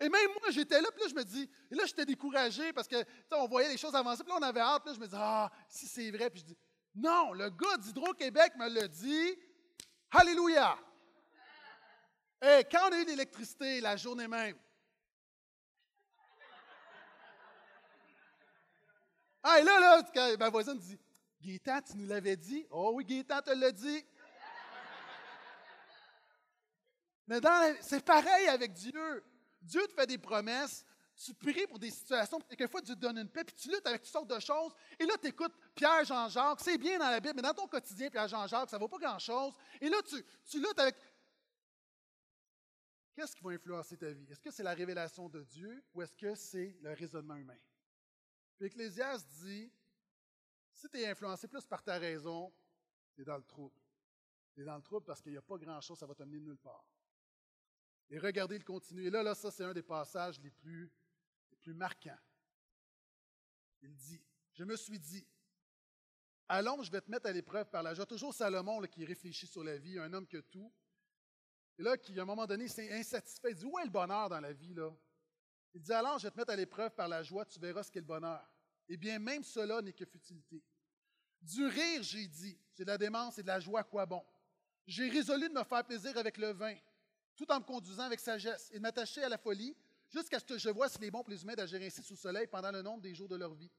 [0.00, 2.88] Et même moi, j'étais là, puis là, je me dis, et là, j'étais découragé parce
[2.88, 5.06] que, on voyait les choses avancer, puis là, on avait hâte, puis là, je me
[5.06, 6.58] dis, ah, si c'est vrai, puis je dis,
[6.94, 9.38] non, le gars d'Hydro-Québec me l'a dit.
[10.10, 10.76] Alléluia!
[12.42, 14.56] Et quand on a eu l'électricité la journée même,
[19.42, 20.98] Ah, et là, là, ma voisine dit
[21.40, 22.66] Gaétan, tu nous l'avais dit?
[22.70, 24.04] Oh oui, Gaétan te l'a dit.
[27.26, 27.40] Mais
[27.80, 29.24] c'est pareil avec Dieu.
[29.60, 33.28] Dieu te fait des promesses, tu pries pour des situations, quelquefois Dieu te donne une
[33.28, 34.74] paix, puis tu luttes avec toutes sortes de choses.
[34.98, 38.10] Et là, tu écoutes Pierre Jean-Jacques, c'est bien dans la Bible, mais dans ton quotidien,
[38.10, 39.54] Pierre Jean-Jacques, ça ne vaut pas grand-chose.
[39.80, 40.96] Et là, tu, tu luttes avec.
[43.14, 44.26] Qu'est-ce qui va influencer ta vie?
[44.30, 47.58] Est-ce que c'est la révélation de Dieu ou est-ce que c'est le raisonnement humain?
[48.62, 49.72] Puis Ecclésiaste dit
[50.72, 52.54] si tu es influencé plus par ta raison,
[53.12, 53.74] tu es dans le trouble.
[54.54, 56.38] Tu es dans le trouble parce qu'il n'y a pas grand-chose, ça va te mener
[56.38, 56.86] nulle part.
[58.08, 59.04] Et regardez le continue.
[59.04, 60.92] Et là, là, ça, c'est un des passages les plus
[61.60, 62.16] plus marquant.
[63.82, 65.26] Il dit, je me suis dit,
[66.46, 68.06] allons, je vais te mettre à l'épreuve par la joie.
[68.06, 70.72] Toujours Salomon qui réfléchit sur la vie, un homme que tout.
[71.80, 73.50] Et là, qui à un moment donné, s'est insatisfait.
[73.50, 74.72] Il dit, où est le bonheur dans la vie?
[74.72, 74.94] Là?
[75.74, 77.90] Il dit, allons, je vais te mettre à l'épreuve par la joie, tu verras ce
[77.90, 78.51] qu'est le bonheur.
[78.88, 80.62] Eh bien, même cela n'est que futilité.
[81.40, 84.22] Du rire, j'ai dit, c'est de la démence et de la joie, quoi bon?
[84.86, 86.74] J'ai résolu de me faire plaisir avec le vin,
[87.36, 89.76] tout en me conduisant avec sagesse, et de m'attacher à la folie,
[90.08, 92.18] jusqu'à ce que je vois s'il est bon pour les humains d'agir ainsi sous le
[92.18, 93.70] soleil pendant le nombre des jours de leur vie.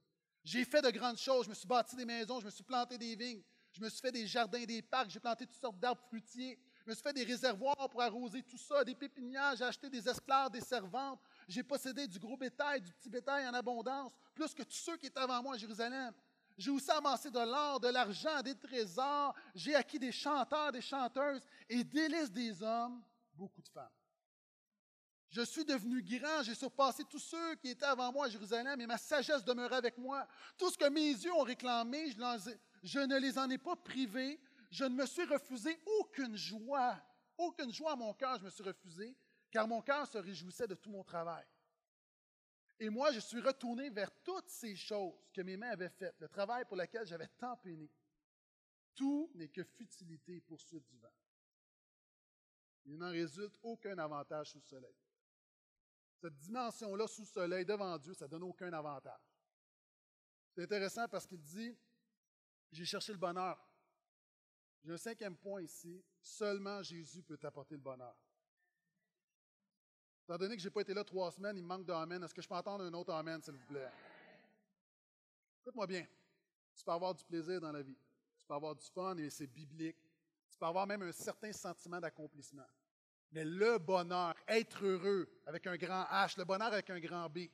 [0.43, 2.97] J'ai fait de grandes choses, je me suis bâti des maisons, je me suis planté
[2.97, 6.03] des vignes, je me suis fait des jardins, des parcs, j'ai planté toutes sortes d'arbres
[6.07, 9.89] fruitiers, je me suis fait des réservoirs pour arroser tout ça, des pépinières, j'ai acheté
[9.89, 14.53] des esclaves, des servantes, j'ai possédé du gros bétail, du petit bétail en abondance, plus
[14.53, 16.13] que tous ceux qui étaient avant moi à Jérusalem.
[16.57, 19.35] J'ai aussi amassé de l'or, de l'argent, des trésors.
[19.55, 23.01] J'ai acquis des chanteurs, des chanteuses et délices des hommes,
[23.33, 23.89] beaucoup de femmes.
[25.33, 28.85] Je suis devenu grand, j'ai surpassé tous ceux qui étaient avant moi à Jérusalem et
[28.85, 30.27] ma sagesse demeurait avec moi.
[30.59, 32.11] Tout ce que mes yeux ont réclamé,
[32.83, 34.39] je, ne les en ai pas privés.
[34.69, 36.95] Je ne me suis refusé aucune joie,
[37.35, 39.15] aucune joie à mon cœur, je me suis refusé,
[39.53, 41.45] car mon cœur se réjouissait de tout mon travail.
[42.79, 46.27] Et moi, je suis retourné vers toutes ces choses que mes mains avaient faites, le
[46.27, 47.89] travail pour lequel j'avais tant peiné.
[48.93, 51.15] Tout n'est que futilité et poursuite du vent.
[52.85, 54.95] Il n'en résulte aucun avantage sous le soleil
[56.23, 59.19] cette dimension-là sous le soleil devant Dieu, ça ne donne aucun avantage.
[60.55, 61.77] C'est intéressant parce qu'il dit,
[62.71, 63.59] j'ai cherché le bonheur.
[64.85, 68.15] J'ai un cinquième point ici, seulement Jésus peut t'apporter le bonheur.
[70.23, 72.23] Étant donné que je n'ai pas été là trois semaines, il me manque d'amen.
[72.23, 73.91] Est-ce que je peux entendre un autre amen, s'il vous plaît?
[75.61, 76.05] Écoute-moi bien.
[76.75, 77.97] Tu peux avoir du plaisir dans la vie.
[78.37, 79.97] Tu peux avoir du fun et c'est biblique.
[80.49, 82.65] Tu peux avoir même un certain sentiment d'accomplissement.
[83.31, 87.49] Mais le bonheur, être heureux avec un grand H, le bonheur avec un grand B,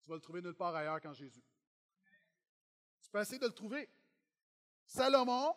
[0.00, 1.44] tu vas le trouver nulle part ailleurs qu'en Jésus.
[3.02, 3.88] Tu peux essayer de le trouver.
[4.86, 5.54] Salomon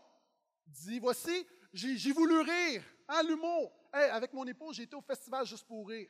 [0.67, 3.71] dit, voici, j'ai voulu rire, hein, l'humour.
[3.91, 6.09] avec mon épouse, j'ai été au festival juste pour rire.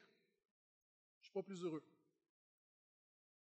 [1.20, 1.84] Je ne suis pas plus heureux.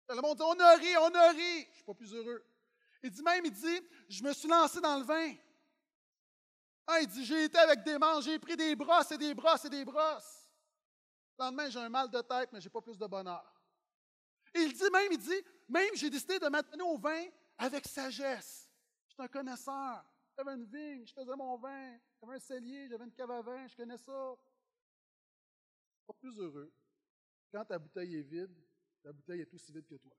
[0.07, 1.63] Salomon dit, on a ri, on a ri.
[1.63, 2.45] Je ne suis pas plus heureux.
[3.01, 5.35] Il dit même, il dit, je me suis lancé dans le vin.
[6.87, 9.65] Ah, il dit, j'ai été avec des manches, j'ai pris des brosses et des brosses
[9.65, 10.49] et des brosses.
[11.37, 13.53] Le lendemain, j'ai un mal de tête, mais je n'ai pas plus de bonheur.
[14.53, 17.25] Il dit même, il dit, même j'ai décidé de m'atteindre au vin
[17.57, 18.69] avec sagesse.
[19.07, 20.05] Je suis un connaisseur.
[20.37, 21.97] J'avais une vigne, je faisais mon vin.
[22.23, 24.35] J'avais un cellier, j'avais une cave à vin, je connais ça.
[26.07, 26.71] Pas plus heureux
[27.51, 28.55] quand ta bouteille est vide,
[29.03, 30.11] ta bouteille est aussi vide que toi.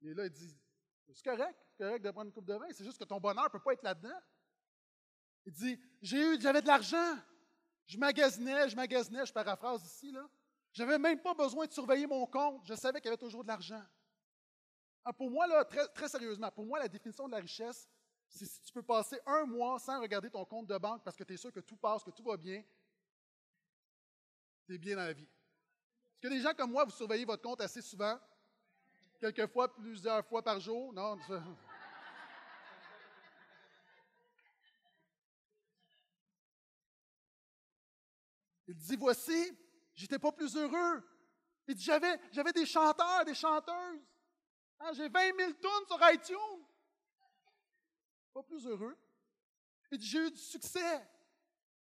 [0.00, 0.56] Et là, il dit,
[1.12, 3.44] c'est correct, c'est correct de prendre une coupe de vin, c'est juste que ton bonheur
[3.44, 4.18] ne peut pas être là-dedans.
[5.44, 7.16] Il dit, j'ai eu, j'avais de l'argent.
[7.84, 10.26] Je magasinais, je magasinais, je paraphrase ici, là.
[10.72, 12.66] J'avais même pas besoin de surveiller mon compte.
[12.66, 13.84] Je savais qu'il y avait toujours de l'argent.
[15.04, 17.86] Ah, pour moi, là, très, très, sérieusement, pour moi, la définition de la richesse,
[18.28, 21.24] c'est si tu peux passer un mois sans regarder ton compte de banque parce que
[21.24, 22.62] tu es sûr que tout passe, que tout va bien,
[24.66, 25.22] tu es bien dans la vie.
[25.22, 28.18] Est-ce que des gens comme moi, vous surveillez votre compte assez souvent?
[29.20, 30.92] Quelquefois, plusieurs fois par jour?
[30.92, 31.18] Non?
[38.68, 39.56] Il dit, voici,
[39.94, 41.02] j'étais pas plus heureux.
[41.68, 44.00] Il dit, j'avais, des chanteurs, des chanteuses.
[44.80, 46.65] Hein, j'ai 20 000 tonnes sur iTunes.
[48.36, 48.94] Pas plus heureux.
[49.90, 51.08] Il dit, j'ai eu du succès.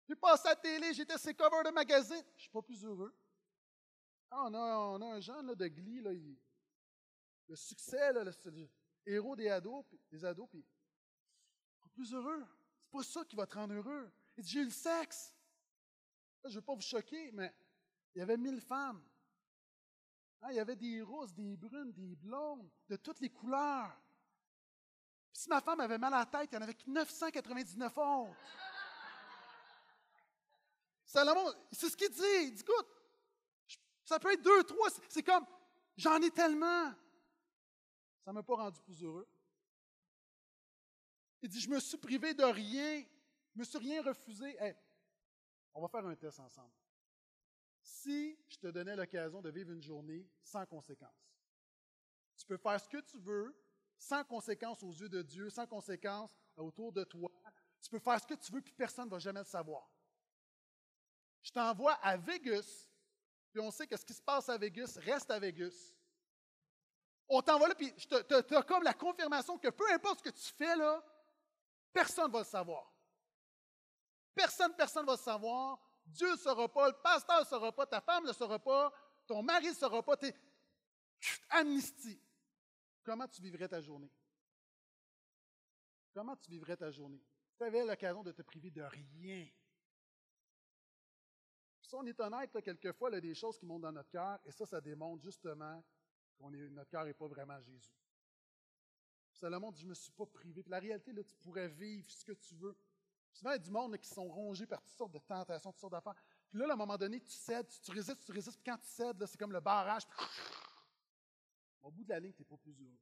[0.08, 2.24] J'ai passé à la télé, j'étais ses covers de magazine.
[2.36, 3.12] Je suis pas plus heureux.
[4.30, 4.54] Ah, on,
[5.02, 6.12] a, un jeune de Glee, là,
[7.48, 8.70] le succès, là, le,
[9.08, 10.48] héros des ados, des ados,
[11.82, 12.46] pas plus heureux.
[12.84, 14.12] C'est pas ça qui va te rendre heureux.
[14.38, 15.34] Il dit, j'ai eu le sexe
[16.44, 17.52] je ne veux pas vous choquer, mais
[18.14, 19.04] il y avait mille femmes.
[20.44, 24.00] Hein, il y avait des roses, des brunes, des blondes, de toutes les couleurs.
[25.36, 28.36] Si ma femme avait mal à la tête, il y en avait 999 autres.
[31.04, 32.22] Salomon, c'est ce qu'il dit.
[32.44, 32.88] Il dit, écoute,
[34.06, 34.88] ça peut être deux, trois.
[35.10, 35.46] C'est comme,
[35.98, 36.90] j'en ai tellement.
[38.24, 39.28] Ça ne m'a pas rendu plus heureux.
[41.42, 43.02] Il dit, je me suis privé de rien.
[43.02, 44.58] Je ne me suis rien refusé.
[45.74, 46.72] On va faire un test ensemble.
[47.82, 51.30] Si je te donnais l'occasion de vivre une journée sans conséquences,
[52.38, 53.54] tu peux faire ce que tu veux,
[53.98, 57.32] sans conséquences aux yeux de Dieu, sans conséquences autour de toi.
[57.82, 59.90] Tu peux faire ce que tu veux, puis personne ne va jamais le savoir.
[61.42, 62.88] Je t'envoie à Vegas,
[63.52, 65.94] puis on sait que ce qui se passe à Vegas reste à Vegas.
[67.28, 70.54] On t'envoie là, puis tu as comme la confirmation que peu importe ce que tu
[70.54, 71.04] fais là,
[71.94, 72.92] personne ne va le savoir.
[74.34, 75.80] Personne, personne ne va savoir.
[76.06, 78.94] Dieu ne saura pas, le pasteur ne saura pas, ta femme ne saura pas,
[79.26, 80.16] ton mari ne saura pas.
[81.50, 82.22] Amnistie.
[83.06, 84.12] Comment tu vivrais ta journée?
[86.12, 87.24] Comment tu vivrais ta journée?
[87.56, 89.48] Tu avais l'occasion de te priver de rien.
[91.82, 94.40] Si on est honnête, quelquefois, il y a des choses qui montent dans notre cœur,
[94.44, 95.84] et ça, ça démontre justement
[96.40, 97.94] que notre cœur n'est pas vraiment Jésus.
[99.34, 100.64] Salomon dit, je ne me suis pas privé.
[100.68, 102.76] la réalité, là, tu pourrais vivre ce que tu veux.
[103.32, 105.82] Souvent, il y a du monde qui sont rongés par toutes sortes de tentations, toutes
[105.82, 106.16] sortes d'affaires.
[106.50, 108.58] Puis là, à un moment donné, tu cèdes, tu, résistes, tu résistes.
[108.58, 110.04] Puis quand tu cèdes, c'est comme le barrage.
[111.86, 113.00] Au bout de la ligne, tu n'es pas plus heureux.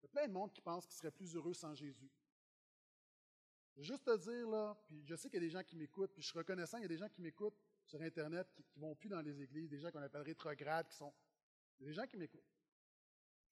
[0.00, 2.10] Il y a plein de monde qui pense qu'il serait plus heureux sans Jésus.
[3.72, 5.76] Je veux juste te dire, là, puis je sais qu'il y a des gens qui
[5.76, 8.64] m'écoutent, puis je suis reconnaissant, il y a des gens qui m'écoutent sur Internet, qui
[8.76, 11.12] ne vont plus dans les églises, des gens qu'on appelle rétrogrades, qui sont.
[11.78, 12.44] Il y a des gens qui m'écoutent.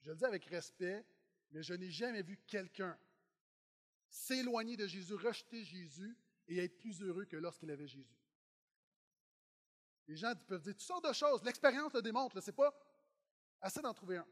[0.01, 1.05] Je le dis avec respect,
[1.53, 2.99] mais je n'ai jamais vu quelqu'un
[4.09, 6.17] s'éloigner de Jésus, rejeter Jésus
[6.49, 8.19] et être plus heureux que lorsqu'il avait Jésus.
[10.09, 11.43] Les gens peuvent dire toutes sortes de choses.
[11.45, 12.41] L'expérience le démontre.
[12.41, 12.75] Ce n'est pas
[13.63, 14.27] assez d'en trouver un.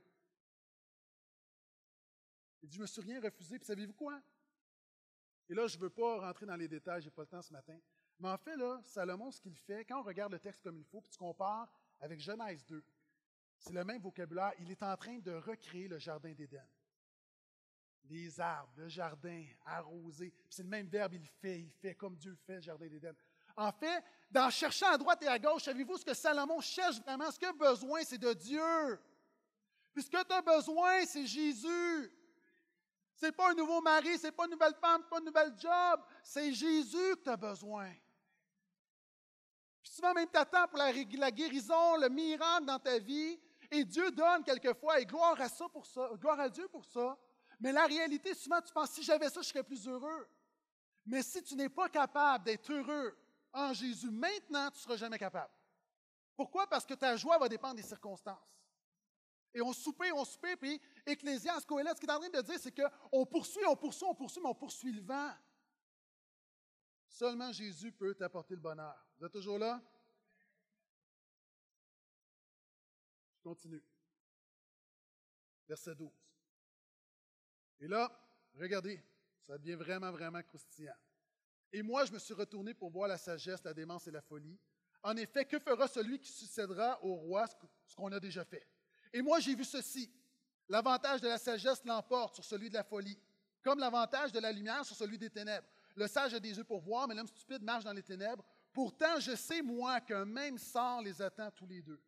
[2.63, 3.59] Il dit, je ne me suis rien refusé.
[3.59, 4.21] Puis savez-vous quoi?
[5.49, 7.43] Et là, je ne veux pas rentrer dans les détails, je n'ai pas le temps
[7.43, 7.79] ce matin.
[8.19, 10.85] Mais en fait, là, Salomon, ce qu'il fait, quand on regarde le texte comme il
[10.85, 12.85] faut, puis tu compares avec Genèse 2,
[13.59, 14.53] c'est le même vocabulaire.
[14.59, 16.67] Il est en train de recréer le jardin d'Éden
[18.11, 20.33] les arbres, le jardin, arrosé.
[20.49, 23.15] C'est le même verbe, il fait, il fait comme Dieu fait, le jardin d'Éden.
[23.57, 27.31] En fait, dans cherchant à droite et à gauche, savez-vous ce que Salomon cherche vraiment?
[27.31, 29.01] Ce qu'il a besoin, c'est de Dieu.
[29.93, 32.13] Puis ce que tu as besoin, c'est Jésus.
[33.15, 35.53] Ce n'est pas un nouveau mari, ce n'est pas une nouvelle femme, pas un nouvel
[35.59, 36.01] job.
[36.23, 37.91] C'est Jésus que tu as besoin.
[39.83, 43.39] Puis souvent même tu attends pour la, guérison, le miracle dans ta vie.
[43.71, 45.87] Et Dieu donne quelquefois, et gloire à ça pour
[46.19, 47.17] gloire à Dieu pour ça.
[47.61, 50.29] Mais la réalité, souvent, tu penses, si j'avais ça, je serais plus heureux.
[51.07, 53.17] Mais si tu n'es pas capable d'être heureux
[53.53, 55.53] en Jésus maintenant, tu ne seras jamais capable.
[56.35, 56.67] Pourquoi?
[56.67, 58.39] Parce que ta joie va dépendre des circonstances.
[59.53, 62.59] Et on soupait, on soupait, puis Ecclésias, Coëlette, ce qu'il est en train de dire,
[62.59, 65.33] c'est qu'on poursuit, on poursuit, on poursuit, mais on poursuit le vent.
[67.09, 69.05] Seulement Jésus peut t'apporter le bonheur.
[69.19, 69.83] Vous êtes toujours là?
[73.37, 73.83] Je continue.
[75.67, 76.11] Verset 12.
[77.81, 78.11] Et là,
[78.55, 79.03] regardez,
[79.41, 80.95] ça devient vraiment, vraiment croustillant.
[81.73, 84.59] Et moi, je me suis retourné pour voir la sagesse, la démence et la folie.
[85.03, 87.47] En effet, que fera celui qui succédera au roi
[87.87, 88.67] ce qu'on a déjà fait?
[89.13, 90.11] Et moi, j'ai vu ceci.
[90.69, 93.19] L'avantage de la sagesse l'emporte sur celui de la folie,
[93.63, 95.67] comme l'avantage de la lumière sur celui des ténèbres.
[95.97, 98.45] Le sage a des yeux pour voir, mais l'homme stupide marche dans les ténèbres.
[98.73, 102.01] Pourtant, je sais, moi, qu'un même sort les attend tous les deux.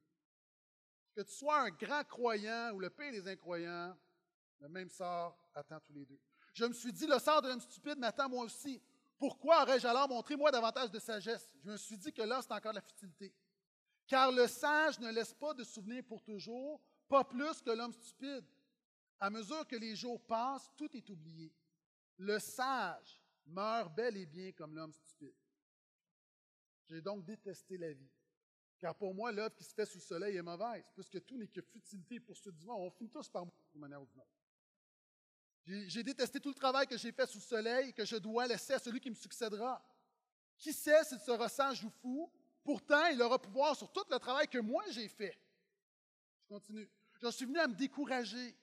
[1.15, 3.97] Que tu sois un grand croyant ou le pire des incroyants,
[4.61, 6.19] le même sort attend tous les deux.
[6.55, 8.81] Je me suis dit, le sort de l'homme stupide m'attend moi aussi.
[9.19, 11.51] Pourquoi aurais-je alors montré moi davantage de sagesse?
[11.65, 13.35] Je me suis dit que là, c'est encore la futilité.
[14.07, 16.81] Car le sage ne laisse pas de souvenirs pour toujours,
[17.13, 18.47] pas plus que l'homme stupide.
[19.21, 21.53] À mesure que les jours passent, tout est oublié.
[22.17, 25.35] Le sage meurt bel et bien comme l'homme stupide.
[26.89, 28.11] J'ai donc détesté la vie.
[28.79, 31.49] Car pour moi, l'œuvre qui se fait sous le soleil est mauvaise, puisque tout n'est
[31.49, 32.81] que futilité pour ceux du monde.
[32.81, 35.89] On finit tous par mourir d'une manière ou d'une autre.
[35.91, 38.47] J'ai détesté tout le travail que j'ai fait sous le soleil et que je dois
[38.47, 39.85] laisser à celui qui me succédera.
[40.57, 42.33] Qui sait s'il sera sage ou fou?
[42.65, 45.39] Pourtant, il aura pouvoir sur tout le travail que moi j'ai fait.
[46.41, 46.91] Je continue.
[47.23, 48.57] J'en suis venu à me décourager.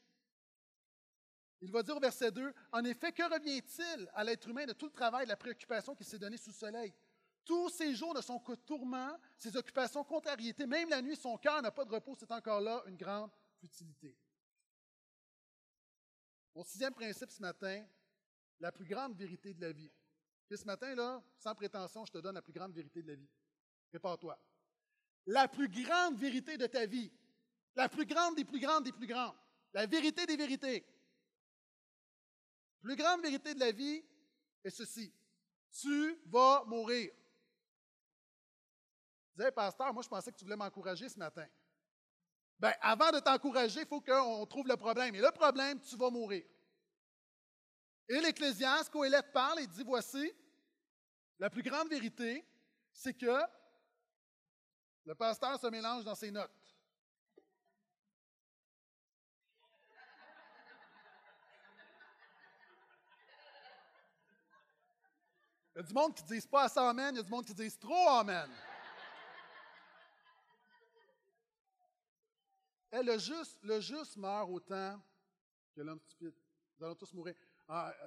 [1.62, 4.88] Il va dire au verset 2, En effet, que revient-il à l'être humain de tout
[4.88, 6.93] le travail de la préoccupation qui s'est donné sous le soleil?
[7.45, 10.68] Tous ces jours ne sont que tourments, ses occupations, contrariétés.
[10.68, 12.16] Même la nuit, son cœur n'a pas de repos.
[12.20, 14.16] C'est encore là une grande futilité.
[16.53, 17.86] Mon sixième principe ce matin,
[18.60, 19.91] la plus grande vérité de la vie.
[20.49, 23.16] Et ce matin, là, sans prétention, je te donne la plus grande vérité de la
[23.16, 23.30] vie.
[23.89, 24.38] Prépare-toi.
[25.28, 27.12] La plus grande vérité de ta vie.
[27.76, 29.36] La plus grande des plus grandes des plus grandes.
[29.74, 30.86] La vérité des vérités.
[32.82, 34.03] La plus grande vérité de la vie
[34.63, 35.13] est ceci.
[35.72, 37.11] Tu vas mourir.
[39.32, 41.47] Tu disais, pasteur, moi je pensais que tu voulais m'encourager ce matin.
[42.59, 45.15] Bien, avant de t'encourager, il faut qu'on trouve le problème.
[45.15, 46.43] Et le problème, tu vas mourir.
[48.09, 50.34] Et l'Ecclésiaste, Coëlette parle et dit Voici,
[51.38, 52.45] la plus grande vérité,
[52.91, 53.39] c'est que
[55.05, 56.51] le pasteur se mélange dans ses notes.
[65.69, 67.32] Il y a du monde qui ne dit pas assez Amen, il y a du
[67.32, 68.50] monde qui dit trop Amen.
[72.92, 75.00] Eh, le, juste, le juste meurt autant
[75.74, 76.34] que l'homme stupide.
[76.78, 77.36] Nous allons tous mourir.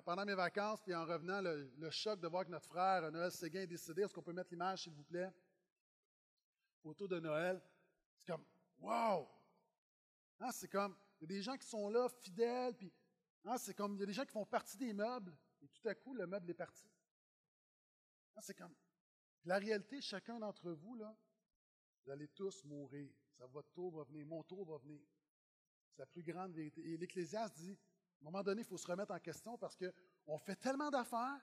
[0.04, 3.60] pendant mes vacances, puis en revenant, le, choc de voir que notre frère Noël Séguin
[3.60, 4.02] est décédé.
[4.02, 5.32] Est-ce qu'on peut mettre l'image, s'il vous plaît?
[6.82, 7.62] Photo de Noël.
[8.18, 8.44] C'est comme,
[8.80, 9.28] wow!
[10.40, 12.92] Hein, c'est comme, il y a des gens qui sont là, fidèles, puis
[13.44, 15.88] hein, c'est comme, il y a des gens qui font partie des meubles, et tout
[15.88, 16.91] à coup, le meuble est parti.
[18.40, 18.74] C'est comme,
[19.44, 21.16] la réalité, chacun d'entre vous, là,
[22.04, 23.12] vous allez tous mourir
[23.48, 25.00] votre tour va venir, mon tour va venir.
[25.90, 26.80] C'est la plus grande vérité.
[26.88, 30.38] Et l'Ecclésiaste dit, à un moment donné, il faut se remettre en question parce qu'on
[30.38, 31.40] fait tellement d'affaires,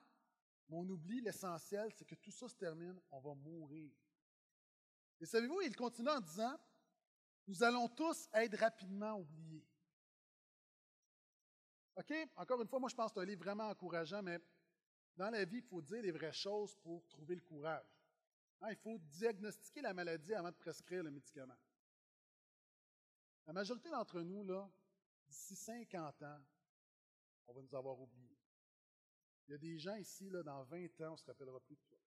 [0.68, 3.92] mais on oublie l'essentiel, c'est que tout ça se termine, on va mourir.
[5.20, 6.56] Et savez-vous, il continue en disant,
[7.46, 9.66] nous allons tous être rapidement oubliés.
[11.96, 12.12] OK?
[12.36, 14.40] Encore une fois, moi, je pense que c'est un livre vraiment encourageant, mais
[15.16, 18.00] dans la vie, il faut dire les vraies choses pour trouver le courage.
[18.60, 21.56] Hein, il faut diagnostiquer la maladie avant de prescrire le médicament.
[23.46, 24.70] La majorité d'entre nous, là,
[25.26, 26.40] d'ici 50 ans,
[27.46, 28.38] on va nous avoir oubliés.
[29.46, 31.74] Il y a des gens ici, là, dans 20 ans, on ne se rappellera plus
[31.74, 31.98] de toi.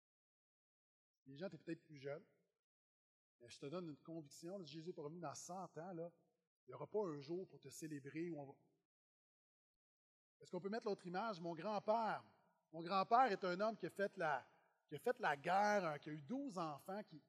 [1.26, 2.24] Les gens, tu es peut-être plus jeune,
[3.42, 6.12] mais je te donne une conviction, Jésus est revenu dans 100 ans, là,
[6.66, 8.54] il n'y aura pas un jour pour te célébrer où on va.
[10.40, 11.42] Est-ce qu'on peut mettre l'autre image?
[11.42, 12.24] Mon grand-père.
[12.74, 16.58] Mon grand-père est un homme qui a fait la, guerre, hein, qui a eu 12
[16.58, 17.22] enfants, qui.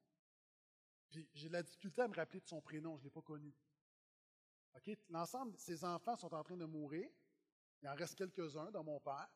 [1.07, 3.21] Puis j'ai de la difficulté à me rappeler de son prénom, je ne l'ai pas
[3.21, 3.53] connu.
[5.09, 7.09] L'ensemble de ses enfants sont en train de mourir.
[7.81, 9.29] Il en reste quelques-uns dans mon père.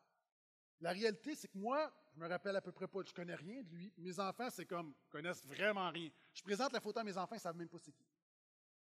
[0.80, 3.62] La réalité, c'est que moi, je me rappelle à peu près pas, je connais rien
[3.62, 3.92] de lui.
[3.98, 6.10] Mes enfants, c'est comme, connaissent vraiment rien.
[6.34, 8.04] Je présente la photo à mes enfants, ils ne savent même pas c'est qui.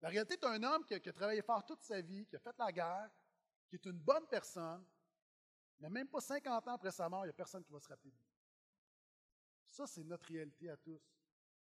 [0.02, 2.58] La réalité, c'est un homme qui a, travaillé fort toute sa vie, qui a fait
[2.58, 3.10] la guerre,
[3.70, 4.84] qui est une bonne personne,
[5.84, 7.90] mais même pas 50 ans après sa mort, il n'y a personne qui va se
[7.90, 8.26] rappeler de lui.
[9.68, 11.02] Ça, c'est notre réalité à tous.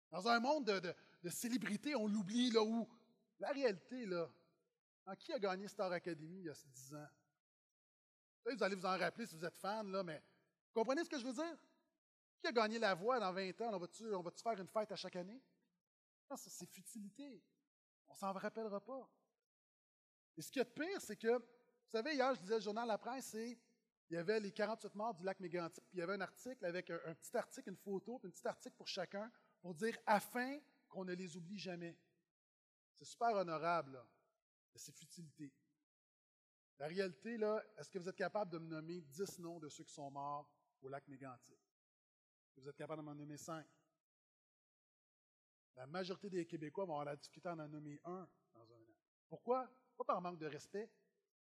[0.08, 2.88] Dans un monde de, de célébrité, on l'oublie là où
[3.40, 4.30] la réalité, là,
[5.18, 7.08] qui a gagné Star Academy il y a 10 ans?
[8.44, 10.22] vous allez vous en rappeler si vous êtes fan, là, mais
[10.68, 11.58] vous comprenez ce que je veux dire?
[12.38, 13.70] Qui a gagné la voix dans 20 ans?
[13.72, 15.42] On va-tu va faire une fête à chaque année?
[16.30, 17.42] Non, c'est futilité.
[18.06, 19.08] On s'en rappellera pas.
[20.36, 22.86] Et ce qui est de pire, c'est que, vous savez, hier, je disais le journal
[22.86, 23.34] La Presse,
[24.10, 26.64] il y avait les 48 morts du lac Mégantic, puis il y avait un article
[26.64, 29.30] avec un, petit article, une photo, puis un petit article pour chacun,
[29.60, 31.96] pour dire afin qu'on ne les oublie jamais.
[32.94, 34.06] C'est super honorable, là
[34.76, 35.52] c'est futilité.
[36.78, 39.84] La réalité, là, est-ce que vous êtes capable de me nommer dix noms de ceux
[39.84, 40.50] qui sont morts
[40.82, 41.58] au lac Mégantic?
[42.56, 43.66] Vous êtes capable de m'en nommer cinq?
[45.76, 48.94] la majorité des Québécois vont avoir la difficulté à en nommer un dans un an.
[49.28, 49.68] Pourquoi?
[49.96, 50.88] Pas par manque de respect.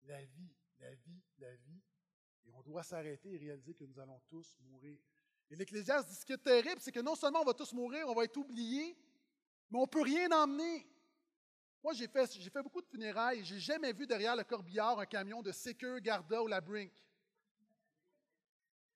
[0.03, 1.81] La vie, la vie, la vie.
[2.55, 4.99] On doit s'arrêter et réaliser que nous allons tous mourir.
[5.49, 8.07] Et l'Ecclésiaste dit ce qui est terrible, c'est que non seulement on va tous mourir,
[8.07, 8.97] on va être oubliés,
[9.71, 10.87] mais on ne peut rien emmener.
[11.83, 15.41] Moi, j'ai fait, j'ai beaucoup de funérailles n'ai jamais vu derrière le corbillard un camion
[15.41, 16.91] de Secure, Garda ou la Brink.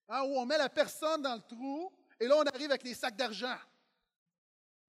[0.10, 2.94] Hein, où on met la personne dans le trou et là, on arrive avec les
[2.94, 3.58] sacs d'argent.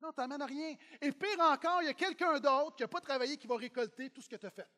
[0.01, 0.77] Non, tu n'amènes rien.
[1.01, 4.11] Et pire encore, il y a quelqu'un d'autre qui n'a pas travaillé qui va récolter
[4.11, 4.69] tout ce que tu as fait.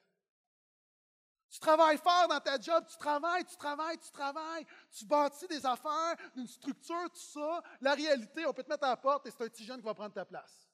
[1.48, 5.64] Tu travailles fort dans ta job, tu travailles, tu travailles, tu travailles, tu bâtis des
[5.64, 7.62] affaires, une structure, tout ça.
[7.80, 9.84] La réalité, on peut te mettre à la porte et c'est un petit jeune qui
[9.84, 10.68] va prendre ta place.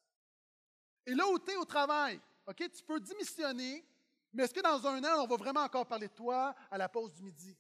[1.05, 3.87] Et là où tu es au travail, OK, tu peux démissionner,
[4.33, 6.89] mais est-ce que dans un an, on va vraiment encore parler de toi à la
[6.89, 7.57] pause du midi?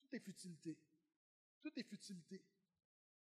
[0.00, 0.78] Tout est futilité.
[1.60, 2.42] Tout est futilité.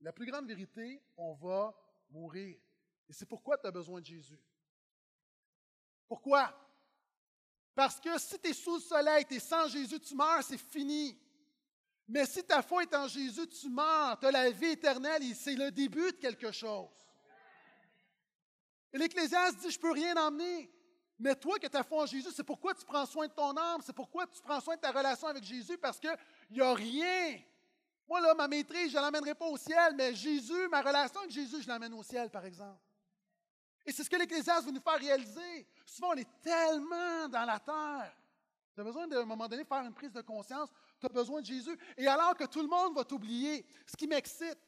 [0.01, 1.73] La plus grande vérité, on va
[2.09, 2.57] mourir.
[3.07, 4.39] Et c'est pourquoi tu as besoin de Jésus.
[6.07, 6.53] Pourquoi?
[7.75, 10.57] Parce que si tu es sous le soleil, tu es sans Jésus, tu meurs, c'est
[10.57, 11.17] fini.
[12.07, 15.33] Mais si ta foi est en Jésus, tu meurs, tu as la vie éternelle et
[15.33, 16.89] c'est le début de quelque chose.
[18.91, 20.71] Et l'Ecclésiaste dit, je ne peux rien emmener.
[21.19, 23.81] Mais toi, que ta foi en Jésus, c'est pourquoi tu prends soin de ton âme,
[23.85, 26.17] c'est pourquoi tu prends soin de ta relation avec Jésus, parce qu'il
[26.49, 27.39] n'y a rien.
[28.07, 31.31] Moi, là, ma maîtrise, je ne l'amènerai pas au ciel, mais Jésus, ma relation avec
[31.31, 32.81] Jésus, je l'amène au ciel, par exemple.
[33.89, 35.65] Et c'est ce que l'Ecclésiaste veut nous faire réaliser.
[35.83, 38.13] Souvent, on est tellement dans la terre.
[38.75, 40.69] Tu as besoin d'un moment donné de faire une prise de conscience.
[40.99, 41.75] Tu as besoin de Jésus.
[41.97, 44.59] Et alors que tout le monde va t'oublier, ce qui m'excite,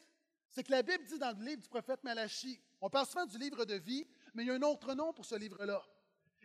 [0.49, 3.37] c'est que la Bible dit dans le livre du prophète Malachie, on parle souvent du
[3.37, 5.83] livre de vie, mais il y a un autre nom pour ce livre-là.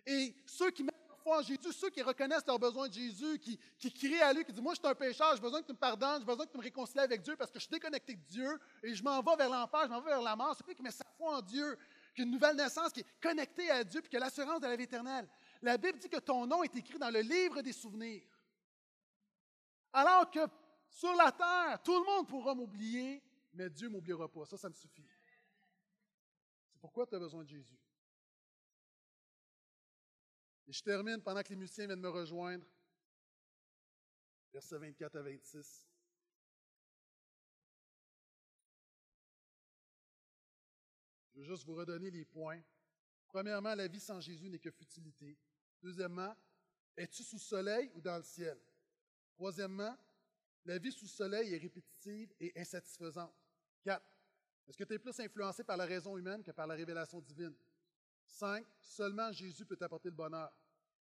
[0.05, 3.39] Et ceux qui mettent leur foi en Jésus, ceux qui reconnaissent leur besoin de Jésus,
[3.39, 5.67] qui, qui crient à lui, qui disent Moi, je suis un pécheur, j'ai besoin que
[5.67, 7.73] tu me pardonnes, j'ai besoin que tu me réconcilies avec Dieu parce que je suis
[7.73, 10.55] déconnecté de Dieu et je m'en vais vers l'enfer, je m'en vais vers la mort.
[10.55, 11.79] C'est lui qui met sa foi en Dieu,
[12.17, 14.67] qui a une nouvelle naissance, qui est connecté à Dieu, puis qui a l'assurance de
[14.67, 15.29] la vie éternelle.
[15.61, 18.27] La Bible dit que ton nom est écrit dans le livre des souvenirs.
[19.93, 20.41] Alors que
[20.89, 24.47] sur la terre, tout le monde pourra m'oublier, mais Dieu ne m'oubliera pas.
[24.47, 25.07] Ça, ça me suffit.
[26.73, 27.79] C'est pourquoi tu as besoin de Jésus.
[30.67, 32.65] Et je termine pendant que les musiciens viennent me rejoindre.
[34.53, 35.87] Versets 24 à 26.
[41.37, 42.63] Je veux juste vous redonner les points.
[43.29, 45.37] Premièrement, la vie sans Jésus n'est que futilité.
[45.83, 46.35] Deuxièmement,
[46.97, 48.59] es-tu sous le soleil ou dans le ciel?
[49.35, 49.95] Troisièmement,
[50.65, 53.35] la vie sous le soleil est répétitive et insatisfaisante.
[53.83, 54.07] Quatre,
[54.67, 57.55] est-ce que tu es plus influencé par la raison humaine que par la révélation divine?
[58.25, 60.51] Cinq, seulement Jésus peut t'apporter le bonheur.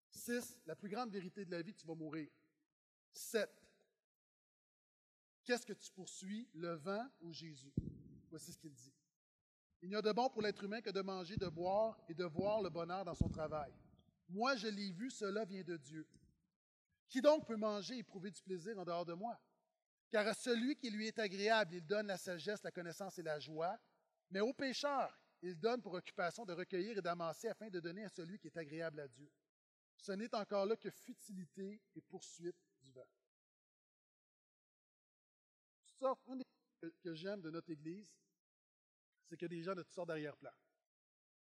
[0.09, 2.29] Six, la plus grande vérité de la vie, tu vas mourir.
[3.13, 3.49] Sept,
[5.45, 7.73] qu'est-ce que tu poursuis, le vent ou Jésus?
[8.29, 8.93] Voici ce qu'il dit.
[9.85, 12.25] Il n'y a de bon pour l'être humain que de manger, de boire et de
[12.25, 13.71] voir le bonheur dans son travail.
[14.27, 16.07] Moi, je l'ai vu, cela vient de Dieu.
[17.07, 19.39] Qui donc peut manger et éprouver du plaisir en dehors de moi?
[20.09, 23.39] Car à celui qui lui est agréable, il donne la sagesse, la connaissance et la
[23.39, 23.77] joie,
[24.31, 28.09] mais au pécheur, il donne pour occupation de recueillir et d'amasser afin de donner à
[28.09, 29.31] celui qui est agréable à Dieu.
[29.97, 33.05] Ce n'est encore là que futilité et poursuite du vent.
[36.27, 36.43] Une des
[36.81, 38.17] choses que j'aime de notre Église,
[39.25, 40.51] c'est qu'il y a des gens de toutes sortes d'arrière-plan.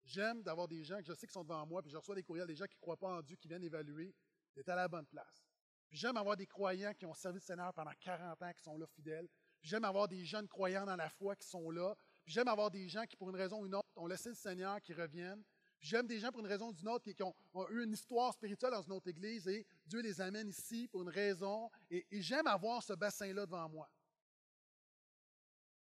[0.05, 2.23] J'aime d'avoir des gens que je sais qui sont devant moi, puis je reçois des
[2.23, 4.15] courriels des gens qui ne croient pas en Dieu, qui viennent évaluer
[4.55, 5.47] d'être à la bonne place.
[5.89, 8.79] Puis j'aime avoir des croyants qui ont servi le Seigneur pendant 40 ans, qui sont
[8.79, 9.29] là fidèles.
[9.61, 11.95] Puis j'aime avoir des jeunes croyants dans la foi qui sont là.
[12.25, 14.35] Puis j'aime avoir des gens qui, pour une raison ou une autre, ont laissé le
[14.35, 15.43] Seigneur, qui reviennent.
[15.79, 17.35] Puis j'aime des gens pour une raison ou une autre qui, ont,
[17.71, 21.09] eu une histoire spirituelle dans une autre église et Dieu les amène ici pour une
[21.09, 21.71] raison.
[21.91, 23.91] Et, et j'aime avoir ce bassin-là devant moi.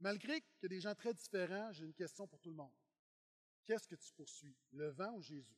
[0.05, 2.75] Malgré qu'il y a des gens très différents, j'ai une question pour tout le monde.
[3.65, 5.57] Qu'est-ce que tu poursuis, le vent ou Jésus?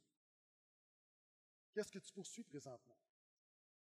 [1.74, 2.98] Qu'est-ce que tu poursuis présentement?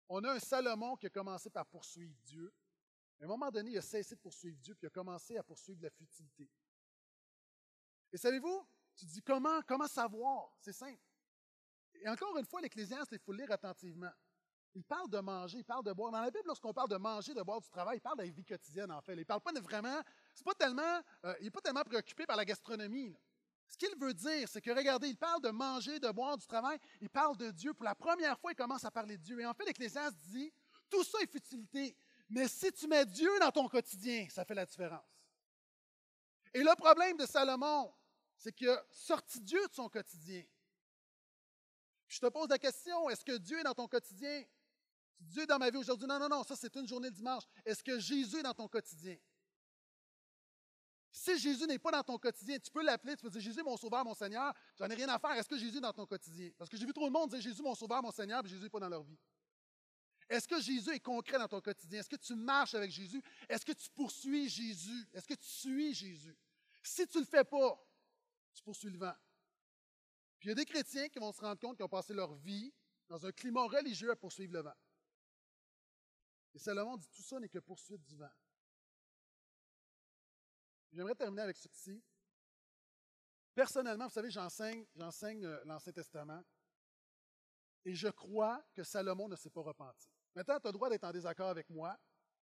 [0.09, 2.53] On a un Salomon qui a commencé par poursuivre Dieu.
[3.20, 5.44] À un moment donné, il a cessé de poursuivre Dieu, puis il a commencé à
[5.44, 6.51] poursuivre la futilité.
[8.12, 10.53] Et savez-vous, tu dis comment, comment savoir?
[10.59, 11.01] C'est simple.
[11.94, 14.11] Et encore une fois, l'Ecclésiaste, il faut le lire attentivement.
[14.74, 16.11] Il parle de manger, il parle de boire.
[16.11, 18.30] Dans la Bible, lorsqu'on parle de manger, de boire, du travail, il parle de la
[18.30, 19.14] vie quotidienne, en fait.
[19.14, 20.01] Il ne parle pas vraiment,
[20.35, 23.16] c'est pas tellement, euh, il n'est pas tellement préoccupé par la gastronomie.
[23.68, 26.78] Ce qu'il veut dire, c'est que, regardez, il parle de manger, de boire, du travail,
[27.01, 27.72] il parle de Dieu.
[27.72, 29.41] Pour la première fois, il commence à parler de Dieu.
[29.41, 30.53] Et en fait, l'Ecclésiaste dit,
[30.89, 31.97] tout ça est futilité.
[32.28, 35.07] Mais si tu mets Dieu dans ton quotidien, ça fait la différence.
[36.53, 37.95] Et le problème de Salomon,
[38.37, 40.43] c'est a sorti Dieu de son quotidien.
[42.09, 44.45] Je te pose la question, est-ce que Dieu est dans ton quotidien?
[45.20, 46.09] Dieu est dans ma vie aujourd'hui?
[46.09, 47.45] Non, non, non, ça c'est une journée de dimanche.
[47.64, 49.16] Est-ce que Jésus est dans ton quotidien?
[51.13, 53.77] Si Jésus n'est pas dans ton quotidien, tu peux l'appeler, tu peux dire Jésus, mon
[53.77, 55.33] sauveur, mon Seigneur, j'en ai rien à faire.
[55.33, 56.51] Est-ce que Jésus est dans ton quotidien?
[56.57, 58.63] Parce que j'ai vu trop de monde dire Jésus, mon sauveur, mon Seigneur, mais Jésus
[58.63, 59.19] n'est pas dans leur vie.
[60.29, 61.99] Est-ce que Jésus est concret dans ton quotidien?
[61.99, 63.21] Est-ce que tu marches avec Jésus?
[63.49, 65.09] Est-ce que tu poursuis Jésus?
[65.13, 66.37] Est-ce que tu suis Jésus?
[66.85, 67.85] Si tu ne le fais pas,
[68.55, 69.15] tu poursuis le vent.
[70.39, 72.33] Puis il y a des chrétiens qui vont se rendre compte qu'ils ont passé leur
[72.37, 72.73] vie
[73.09, 74.77] dans un climat religieux à poursuivre le vent.
[76.55, 78.31] Et Salomon dit tout ça n'est que poursuite du vent.
[80.93, 82.03] J'aimerais terminer avec ceci.
[83.55, 86.43] Personnellement, vous savez, j'enseigne, euh, l'Ancien Testament
[87.84, 90.09] et je crois que Salomon ne s'est pas repenti.
[90.34, 91.99] Maintenant, tu as le droit d'être en désaccord avec moi.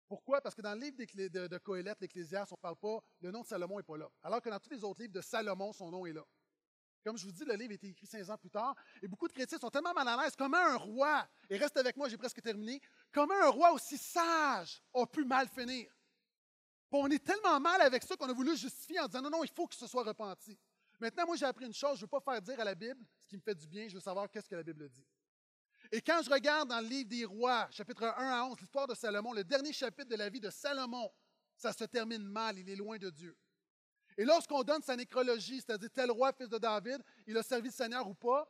[0.08, 0.40] Pourquoi?
[0.40, 3.42] Parce que dans le livre de, de Coëlette, l'Ecclésiaste, on ne parle pas, le nom
[3.42, 4.10] de Salomon n'est pas là.
[4.22, 6.24] Alors que dans tous les autres livres de Salomon, son nom est là.
[7.04, 9.28] Comme je vous dis, le livre a été écrit 15 ans plus tard, et beaucoup
[9.28, 10.36] de chrétiens sont tellement mal à l'aise.
[10.36, 12.82] Comment un roi, et reste avec moi, j'ai presque terminé,
[13.12, 15.95] comment un roi aussi sage a pu mal finir?
[17.00, 19.50] On est tellement mal avec ça qu'on a voulu justifier en disant non, non, il
[19.50, 20.58] faut que ce soit repenti.
[21.00, 23.06] Maintenant, moi, j'ai appris une chose, je ne veux pas faire dire à la Bible
[23.22, 25.06] ce qui me fait du bien, je veux savoir qu'est-ce que la Bible dit.
[25.92, 28.96] Et quand je regarde dans le livre des rois, chapitre 1 à 11, l'histoire de
[28.96, 31.12] Salomon, le dernier chapitre de la vie de Salomon,
[31.58, 33.38] ça se termine mal, il est loin de Dieu.
[34.18, 37.74] Et lorsqu'on donne sa nécrologie, c'est-à-dire tel roi, fils de David, il a servi le
[37.74, 38.50] Seigneur ou pas,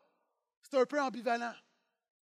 [0.62, 1.56] c'est un peu ambivalent.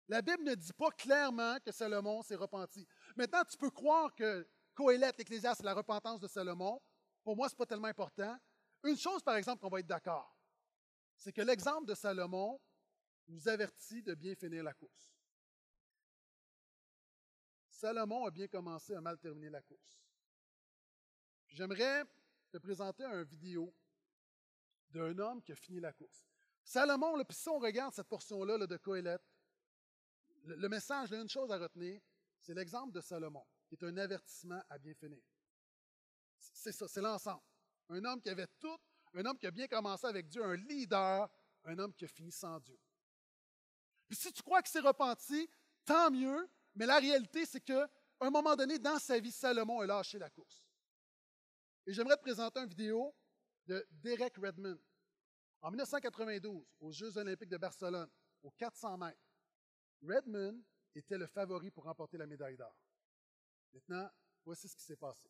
[0.08, 2.86] La Bible ne dit pas clairement que Salomon s'est repenti.
[3.14, 4.46] Maintenant, tu peux croire que
[4.78, 6.80] Coëlette, l'Ecclésiaste, c'est la repentance de Salomon.
[7.24, 8.38] Pour moi, ce n'est pas tellement important.
[8.84, 10.38] Une chose, par exemple, qu'on va être d'accord,
[11.16, 12.60] c'est que l'exemple de Salomon
[13.26, 15.12] nous avertit de bien finir la course.
[17.68, 19.98] Salomon a bien commencé à mal terminer la course.
[21.48, 22.04] J'aimerais
[22.52, 23.74] te présenter une vidéo
[24.90, 26.24] d'un homme qui a fini la course.
[26.62, 29.28] Salomon, puis si on regarde cette portion-là de Coëlette,
[30.44, 32.00] le, message, une chose à retenir,
[32.38, 35.22] c'est l'exemple de Salomon, est un avertissement à bien finir.
[36.38, 37.42] C'est ça, c'est l'ensemble.
[37.90, 38.78] Un homme qui avait tout,
[39.14, 41.28] un homme qui a bien commencé avec Dieu, un leader,
[41.64, 42.78] un homme qui a fini sans Dieu.
[44.08, 45.48] Puis si tu crois qu'il s'est repenti,
[45.84, 47.88] tant mieux, mais la réalité, c'est qu'à
[48.20, 50.64] un moment donné, dans sa vie, Salomon a lâché la course.
[51.86, 53.14] Et j'aimerais te présenter une vidéo
[53.66, 54.78] de Derek Redmond.
[55.60, 58.08] En 1992, aux Jeux olympiques de Barcelone,
[58.42, 59.18] aux 400 mètres,
[60.02, 60.62] Redmond
[60.94, 62.76] était le favori pour remporter la médaille d'or.
[63.74, 64.08] Maintenant,
[64.44, 65.28] voici ce qui s'est passé.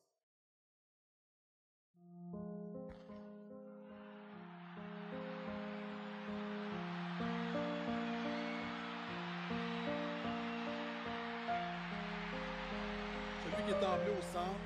[13.44, 14.60] Celui qui est en bleu au centre,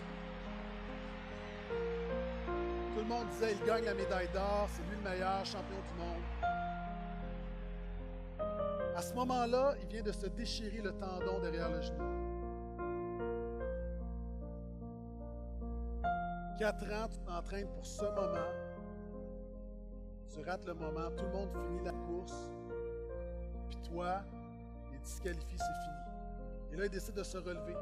[2.94, 5.94] tout le monde disait il gagne la médaille d'or, c'est lui le meilleur champion du
[5.98, 6.22] monde.
[8.94, 12.21] À ce moment-là, il vient de se déchirer le tendon derrière le genou.
[16.58, 18.48] Quatre ans, tu t'entraînes pour ce moment.
[20.32, 22.50] Tu rates le moment, tout le monde finit la course.
[23.68, 24.22] Puis toi,
[24.88, 26.72] il est disqualifié, c'est fini.
[26.72, 27.76] Et là, il décide de se relever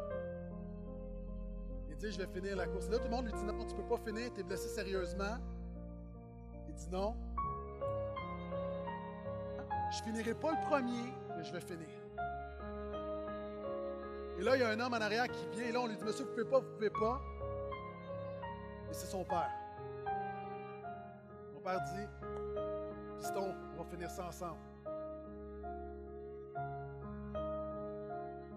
[2.01, 2.89] dit, je vais finir la course.
[2.89, 4.68] là, tout le monde lui dit, non, tu ne peux pas finir, tu es blessé
[4.68, 5.37] sérieusement.
[6.68, 7.14] Il dit, non.
[9.93, 11.89] Je finirai pas le premier, mais je vais finir.
[14.39, 15.97] Et là, il y a un homme en arrière qui vient, et là, on lui
[15.97, 17.21] dit, monsieur, vous ne pouvez pas, vous ne pouvez pas.
[18.91, 19.51] Et c'est son père.
[21.55, 22.07] Mon père dit,
[23.18, 24.59] piston, on va finir ça ensemble.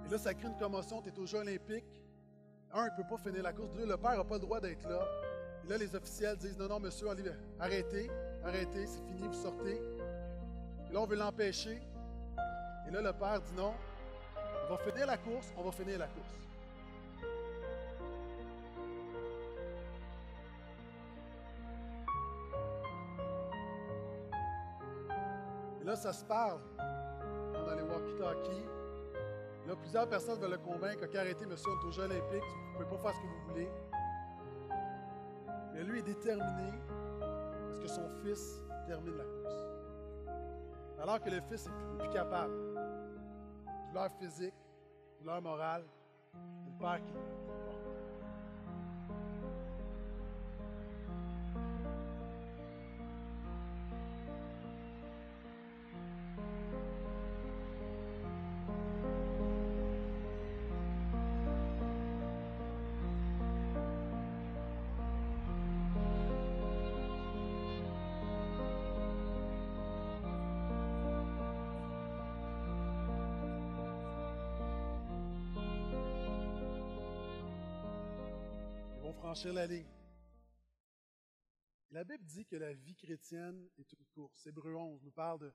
[0.05, 2.03] Et là, ça crée une commotion, tu es au Jeux olympiques
[2.73, 3.75] un, il ne peut pas finir la course.
[3.75, 5.07] Deux, le père n'a pas le droit d'être là.
[5.63, 7.07] Et là, les officiels disent Non, non, monsieur,
[7.59, 8.09] arrêtez,
[8.43, 9.79] arrêtez, c'est fini, vous sortez.
[10.89, 11.81] Et là, on veut l'empêcher.
[12.88, 13.73] Et là, le père dit Non,
[14.67, 16.34] on va finir la course, on va finir la course.
[25.84, 28.65] Et là, ça se parle dans les walkie-talkies.
[29.67, 32.86] Là, plusieurs personnes veulent le convaincre qu'arrêtez, monsieur, on est aux Jeux vous ne pouvez
[32.86, 33.69] pas faire ce que vous voulez.
[35.73, 36.71] Mais lui est déterminé
[37.19, 39.67] parce que son fils termine la course.
[41.01, 42.53] Alors que le fils n'est plus, capable.
[43.89, 44.55] Douleur physique,
[45.19, 45.84] douleur morale,
[46.34, 47.13] le père qui
[79.34, 79.67] franchir la.
[81.89, 84.45] La Bible dit que la vie chrétienne est une course.
[84.45, 85.53] Hébreu 11 nous parle de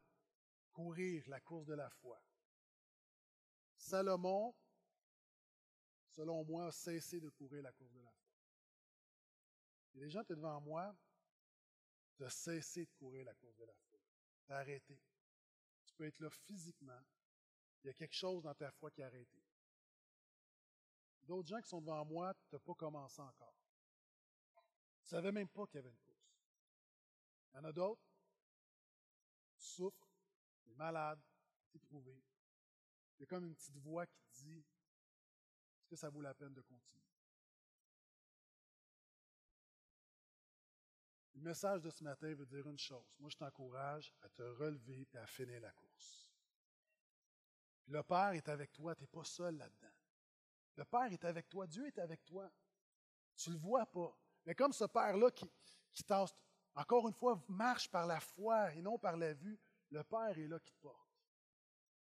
[0.73, 2.21] courir la course de la foi.
[3.77, 4.53] Salomon,
[6.09, 8.33] selon moi, a cessé de courir la course de la foi.
[9.95, 10.97] Les gens qui sont devant moi,
[12.17, 14.01] tu as cessé de courir la course de la foi.
[14.45, 15.01] Tu as arrêté.
[15.85, 17.01] Tu peux être là physiquement.
[17.85, 19.41] Il y a quelque chose dans ta foi qui a arrêté.
[21.23, 23.58] D'autres gens qui sont devant moi, tu n'as pas commencé encore.
[25.09, 26.37] Ne savais même pas qu'il y avait une course.
[27.51, 28.03] Il y en a d'autres,
[29.57, 30.07] tu souffres,
[30.61, 31.19] tu es malade,
[31.71, 32.23] tu es éprouvé.
[33.17, 36.35] Il y a comme une petite voix qui te dit Est-ce que ça vaut la
[36.35, 37.07] peine de continuer?
[41.37, 43.17] Le message de ce matin veut dire une chose.
[43.19, 46.29] Moi, je t'encourage à te relever et à finir la course.
[47.87, 49.95] le Père est avec toi, tu n'es pas seul là-dedans.
[50.77, 52.53] Le Père est avec toi, Dieu est avec toi.
[53.37, 54.15] Tu ne le vois pas.
[54.49, 55.45] Mais comme ce Père-là qui,
[55.93, 56.03] qui
[56.75, 60.49] encore une fois, marche par la foi et non par la vue, le Père est
[60.49, 61.07] là qui te porte.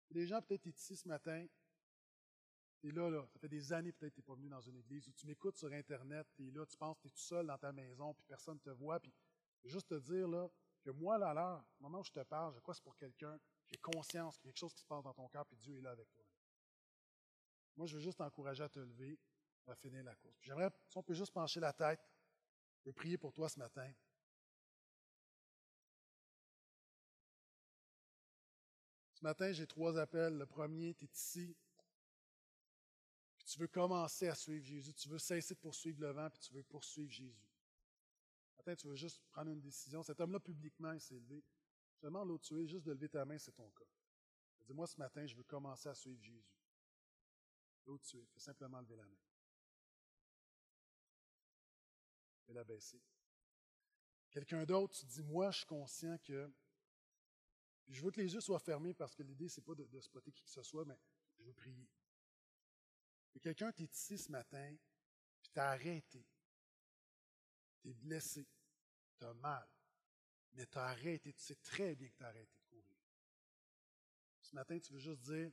[0.10, 1.46] Les gens, peut-être, ici ce matin,
[2.80, 4.78] tu es là, là, ça fait des années peut-être tu n'es pas venu dans une
[4.78, 7.22] église, ou tu m'écoutes sur Internet, tu es là, tu penses que tu es tout
[7.22, 9.14] seul dans ta maison, puis personne ne te voit, puis
[9.66, 10.50] juste te dire là,
[10.82, 12.98] que moi, là, là, au moment où je te parle, je crois que c'est pour
[12.98, 13.40] quelqu'un
[13.72, 15.78] a conscience qu'il y a quelque chose qui se passe dans ton cœur, puis Dieu
[15.78, 16.26] est là avec toi.
[17.76, 19.20] Moi, je veux juste t'encourager à te lever,
[19.68, 20.40] à finir la course.
[20.42, 22.00] J'aimerais, si on peut juste pencher la tête,
[22.84, 23.90] je veux prier pour toi ce matin.
[29.14, 30.38] Ce matin, j'ai trois appels.
[30.38, 31.56] Le premier, tu es ici,
[33.46, 36.54] tu veux commencer à suivre Jésus, tu veux cesser de poursuivre le vent, puis tu
[36.54, 37.48] veux poursuivre Jésus.
[38.58, 40.04] Peut-être tu veux juste prendre une décision.
[40.04, 41.44] Cet homme-là, publiquement, il s'est levé.
[41.96, 43.86] Je demande l'autre tu es, juste de lever ta main, c'est ton cas.
[44.66, 46.44] Dis-moi ce matin, je veux commencer à suivre Jésus.
[47.86, 49.33] L'autre tu es, fais simplement lever la main.
[52.48, 53.02] Et la baisser.
[54.30, 56.52] Quelqu'un d'autre, tu dis, moi, je suis conscient que.
[57.88, 60.00] je veux que les yeux soient fermés parce que l'idée, ce n'est pas de, de
[60.02, 60.98] spotter qui que ce soit, mais
[61.38, 61.88] je veux prier.
[63.36, 64.76] Et quelqu'un qui est ici ce matin,
[65.42, 66.26] puis t'as arrêté.
[67.82, 68.48] Tu es blessé.
[69.18, 69.68] Tu as mal.
[70.54, 71.34] Mais tu as arrêté.
[71.34, 72.98] Tu sais très bien que tu as arrêté de courir.
[74.42, 75.52] Ce matin, tu veux juste dire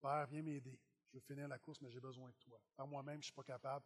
[0.00, 0.78] Père, viens m'aider.
[1.08, 2.60] Je veux finir la course, mais j'ai besoin de toi.
[2.76, 3.84] Par moi-même, je ne suis pas capable.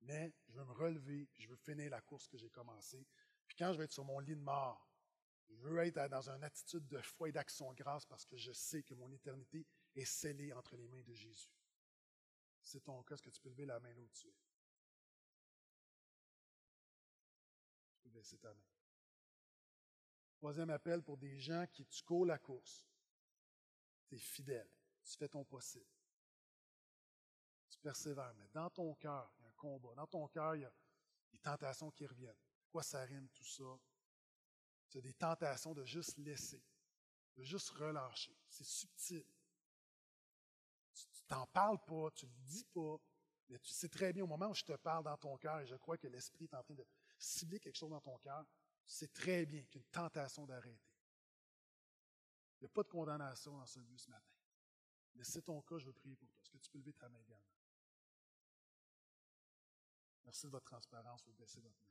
[0.00, 3.06] Mais je veux me relever, puis je veux finir la course que j'ai commencée.
[3.46, 4.88] Puis quand je vais être sur mon lit de mort,
[5.48, 8.82] je veux être dans une attitude de foi et d'action grâce parce que je sais
[8.82, 11.50] que mon éternité est scellée entre les mains de Jésus
[12.68, 14.36] c'est ton cas, est-ce que tu peux lever la main là où tu es?
[17.90, 18.66] Tu peux baisser ta main.
[20.36, 22.86] Troisième appel pour des gens qui, tu cours la course.
[24.06, 24.68] Tu es fidèle.
[25.02, 25.88] Tu fais ton possible.
[27.70, 28.34] Tu persévères.
[28.34, 29.94] Mais dans ton cœur, combat.
[29.94, 30.72] Dans ton cœur, il y a
[31.30, 32.38] des tentations qui reviennent.
[32.70, 33.78] Quoi ça rime tout ça?
[34.94, 36.62] As des tentations de juste laisser,
[37.36, 38.34] de juste relâcher.
[38.48, 39.24] C'est subtil.
[40.94, 42.96] Tu t'en parles pas, tu ne le dis pas,
[43.48, 45.66] mais tu sais très bien au moment où je te parle dans ton cœur, et
[45.66, 46.86] je crois que l'Esprit est en train de
[47.18, 48.44] cibler quelque chose dans ton cœur,
[48.86, 50.90] tu sais très bien qu'il y a une tentation d'arrêter.
[52.60, 54.34] Il n'y a pas de condamnation dans ce lieu ce matin.
[55.14, 56.40] Mais c'est ton cas, je veux prier pour toi.
[56.42, 57.57] Est-ce que tu peux lever ta main également?
[60.28, 61.24] Merci de votre transparence.
[61.24, 61.88] Vous baisser votre main.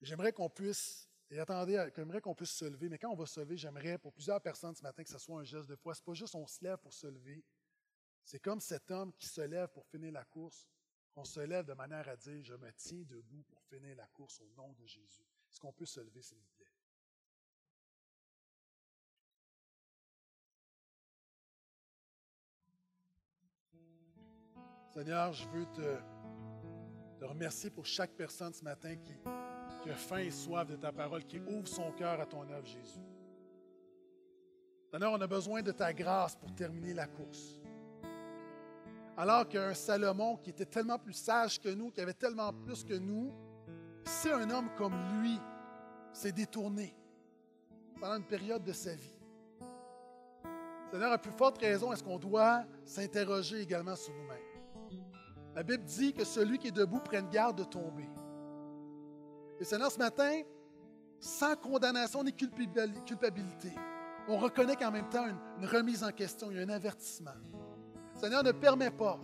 [0.00, 3.40] J'aimerais qu'on puisse et attendez, j'aimerais qu'on puisse se lever, mais quand on va se
[3.40, 5.94] lever, j'aimerais pour plusieurs personnes ce matin que ce soit un geste de foi.
[5.94, 7.44] Ce n'est pas juste on se lève pour se lever.
[8.24, 10.66] C'est comme cet homme qui se lève pour finir la course.
[11.14, 14.40] On se lève de manière à dire Je me tiens debout pour finir la course
[14.40, 15.26] au nom de Jésus.
[15.50, 16.72] Est-ce qu'on peut se lever, s'il vous plaît?
[24.94, 26.13] Seigneur, je veux te,
[27.24, 29.14] te remercier pour chaque personne ce matin qui,
[29.82, 32.66] qui a faim et soif de ta parole, qui ouvre son cœur à ton œuvre,
[32.66, 33.00] Jésus.
[34.90, 37.58] Seigneur, on a besoin de ta grâce pour terminer la course.
[39.16, 42.94] Alors qu'un Salomon qui était tellement plus sage que nous, qui avait tellement plus que
[42.94, 43.32] nous,
[44.04, 45.38] si un homme comme lui
[46.12, 46.94] s'est détourné
[47.98, 49.18] pendant une période de sa vie,
[50.90, 54.53] Seigneur, à plus forte raison, est-ce qu'on doit s'interroger également sur nous-mêmes?
[55.54, 58.08] La Bible dit que celui qui est debout prenne garde de tomber.
[59.60, 60.42] Et Seigneur, ce matin,
[61.20, 63.72] sans condamnation ni culpabilité,
[64.28, 65.26] on reconnaît qu'en même temps
[65.60, 67.30] une, remise en question, il y a un avertissement.
[68.14, 69.18] Seigneur, ne permet pas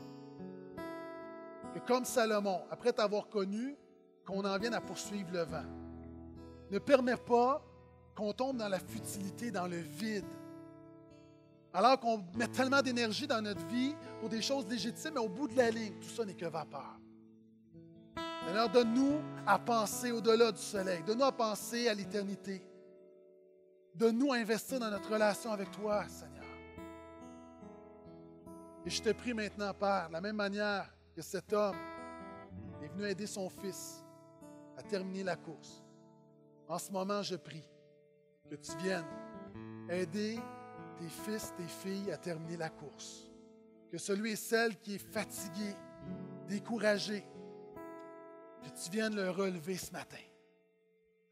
[1.74, 3.76] que comme Salomon, après t'avoir connu,
[4.24, 5.64] qu'on en vienne à poursuivre le vent.
[6.70, 7.64] Ne permet pas
[8.14, 10.24] qu'on tombe dans la futilité, dans le vide.
[11.72, 15.46] Alors qu'on met tellement d'énergie dans notre vie pour des choses légitimes, mais au bout
[15.48, 16.98] de la ligne, tout ça n'est que vapeur.
[18.44, 21.04] Seigneur, donne-nous à penser au-delà du soleil.
[21.06, 22.60] Donne-nous à penser à l'éternité.
[23.94, 26.44] Donne-nous à investir dans notre relation avec toi, Seigneur.
[28.84, 31.76] Et je te prie maintenant, Père, de la même manière que cet homme
[32.82, 34.04] est venu aider son fils
[34.76, 35.84] à terminer la course.
[36.66, 37.64] En ce moment, je prie
[38.48, 39.04] que tu viennes
[39.88, 40.40] aider
[41.01, 43.30] tes fils, tes filles à terminer la course.
[43.90, 45.74] Que celui et celle qui est fatigué,
[46.46, 47.24] découragé,
[48.62, 50.16] que tu viennes le relever ce matin.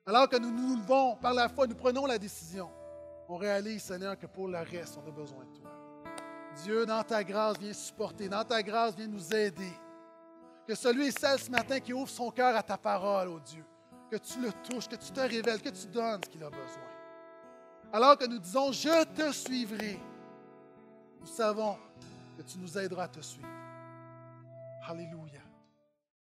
[0.06, 2.70] Alors que nous nous levons par la foi, nous prenons la décision.
[3.28, 5.70] On réalise, Seigneur, que pour le reste, on a besoin de toi.
[6.62, 8.28] Dieu, dans ta grâce, viens supporter.
[8.28, 9.72] Dans ta grâce, viens nous aider.
[10.66, 13.64] Que celui et celle ce matin qui ouvre son cœur à ta parole, oh Dieu,
[14.10, 16.87] que tu le touches, que tu te révèles, que tu donnes ce qu'il a besoin.
[17.92, 19.98] Alors que nous disons, je te suivrai,
[21.20, 21.76] nous savons
[22.36, 23.48] que tu nous aideras à te suivre.
[24.86, 25.47] Alléluia.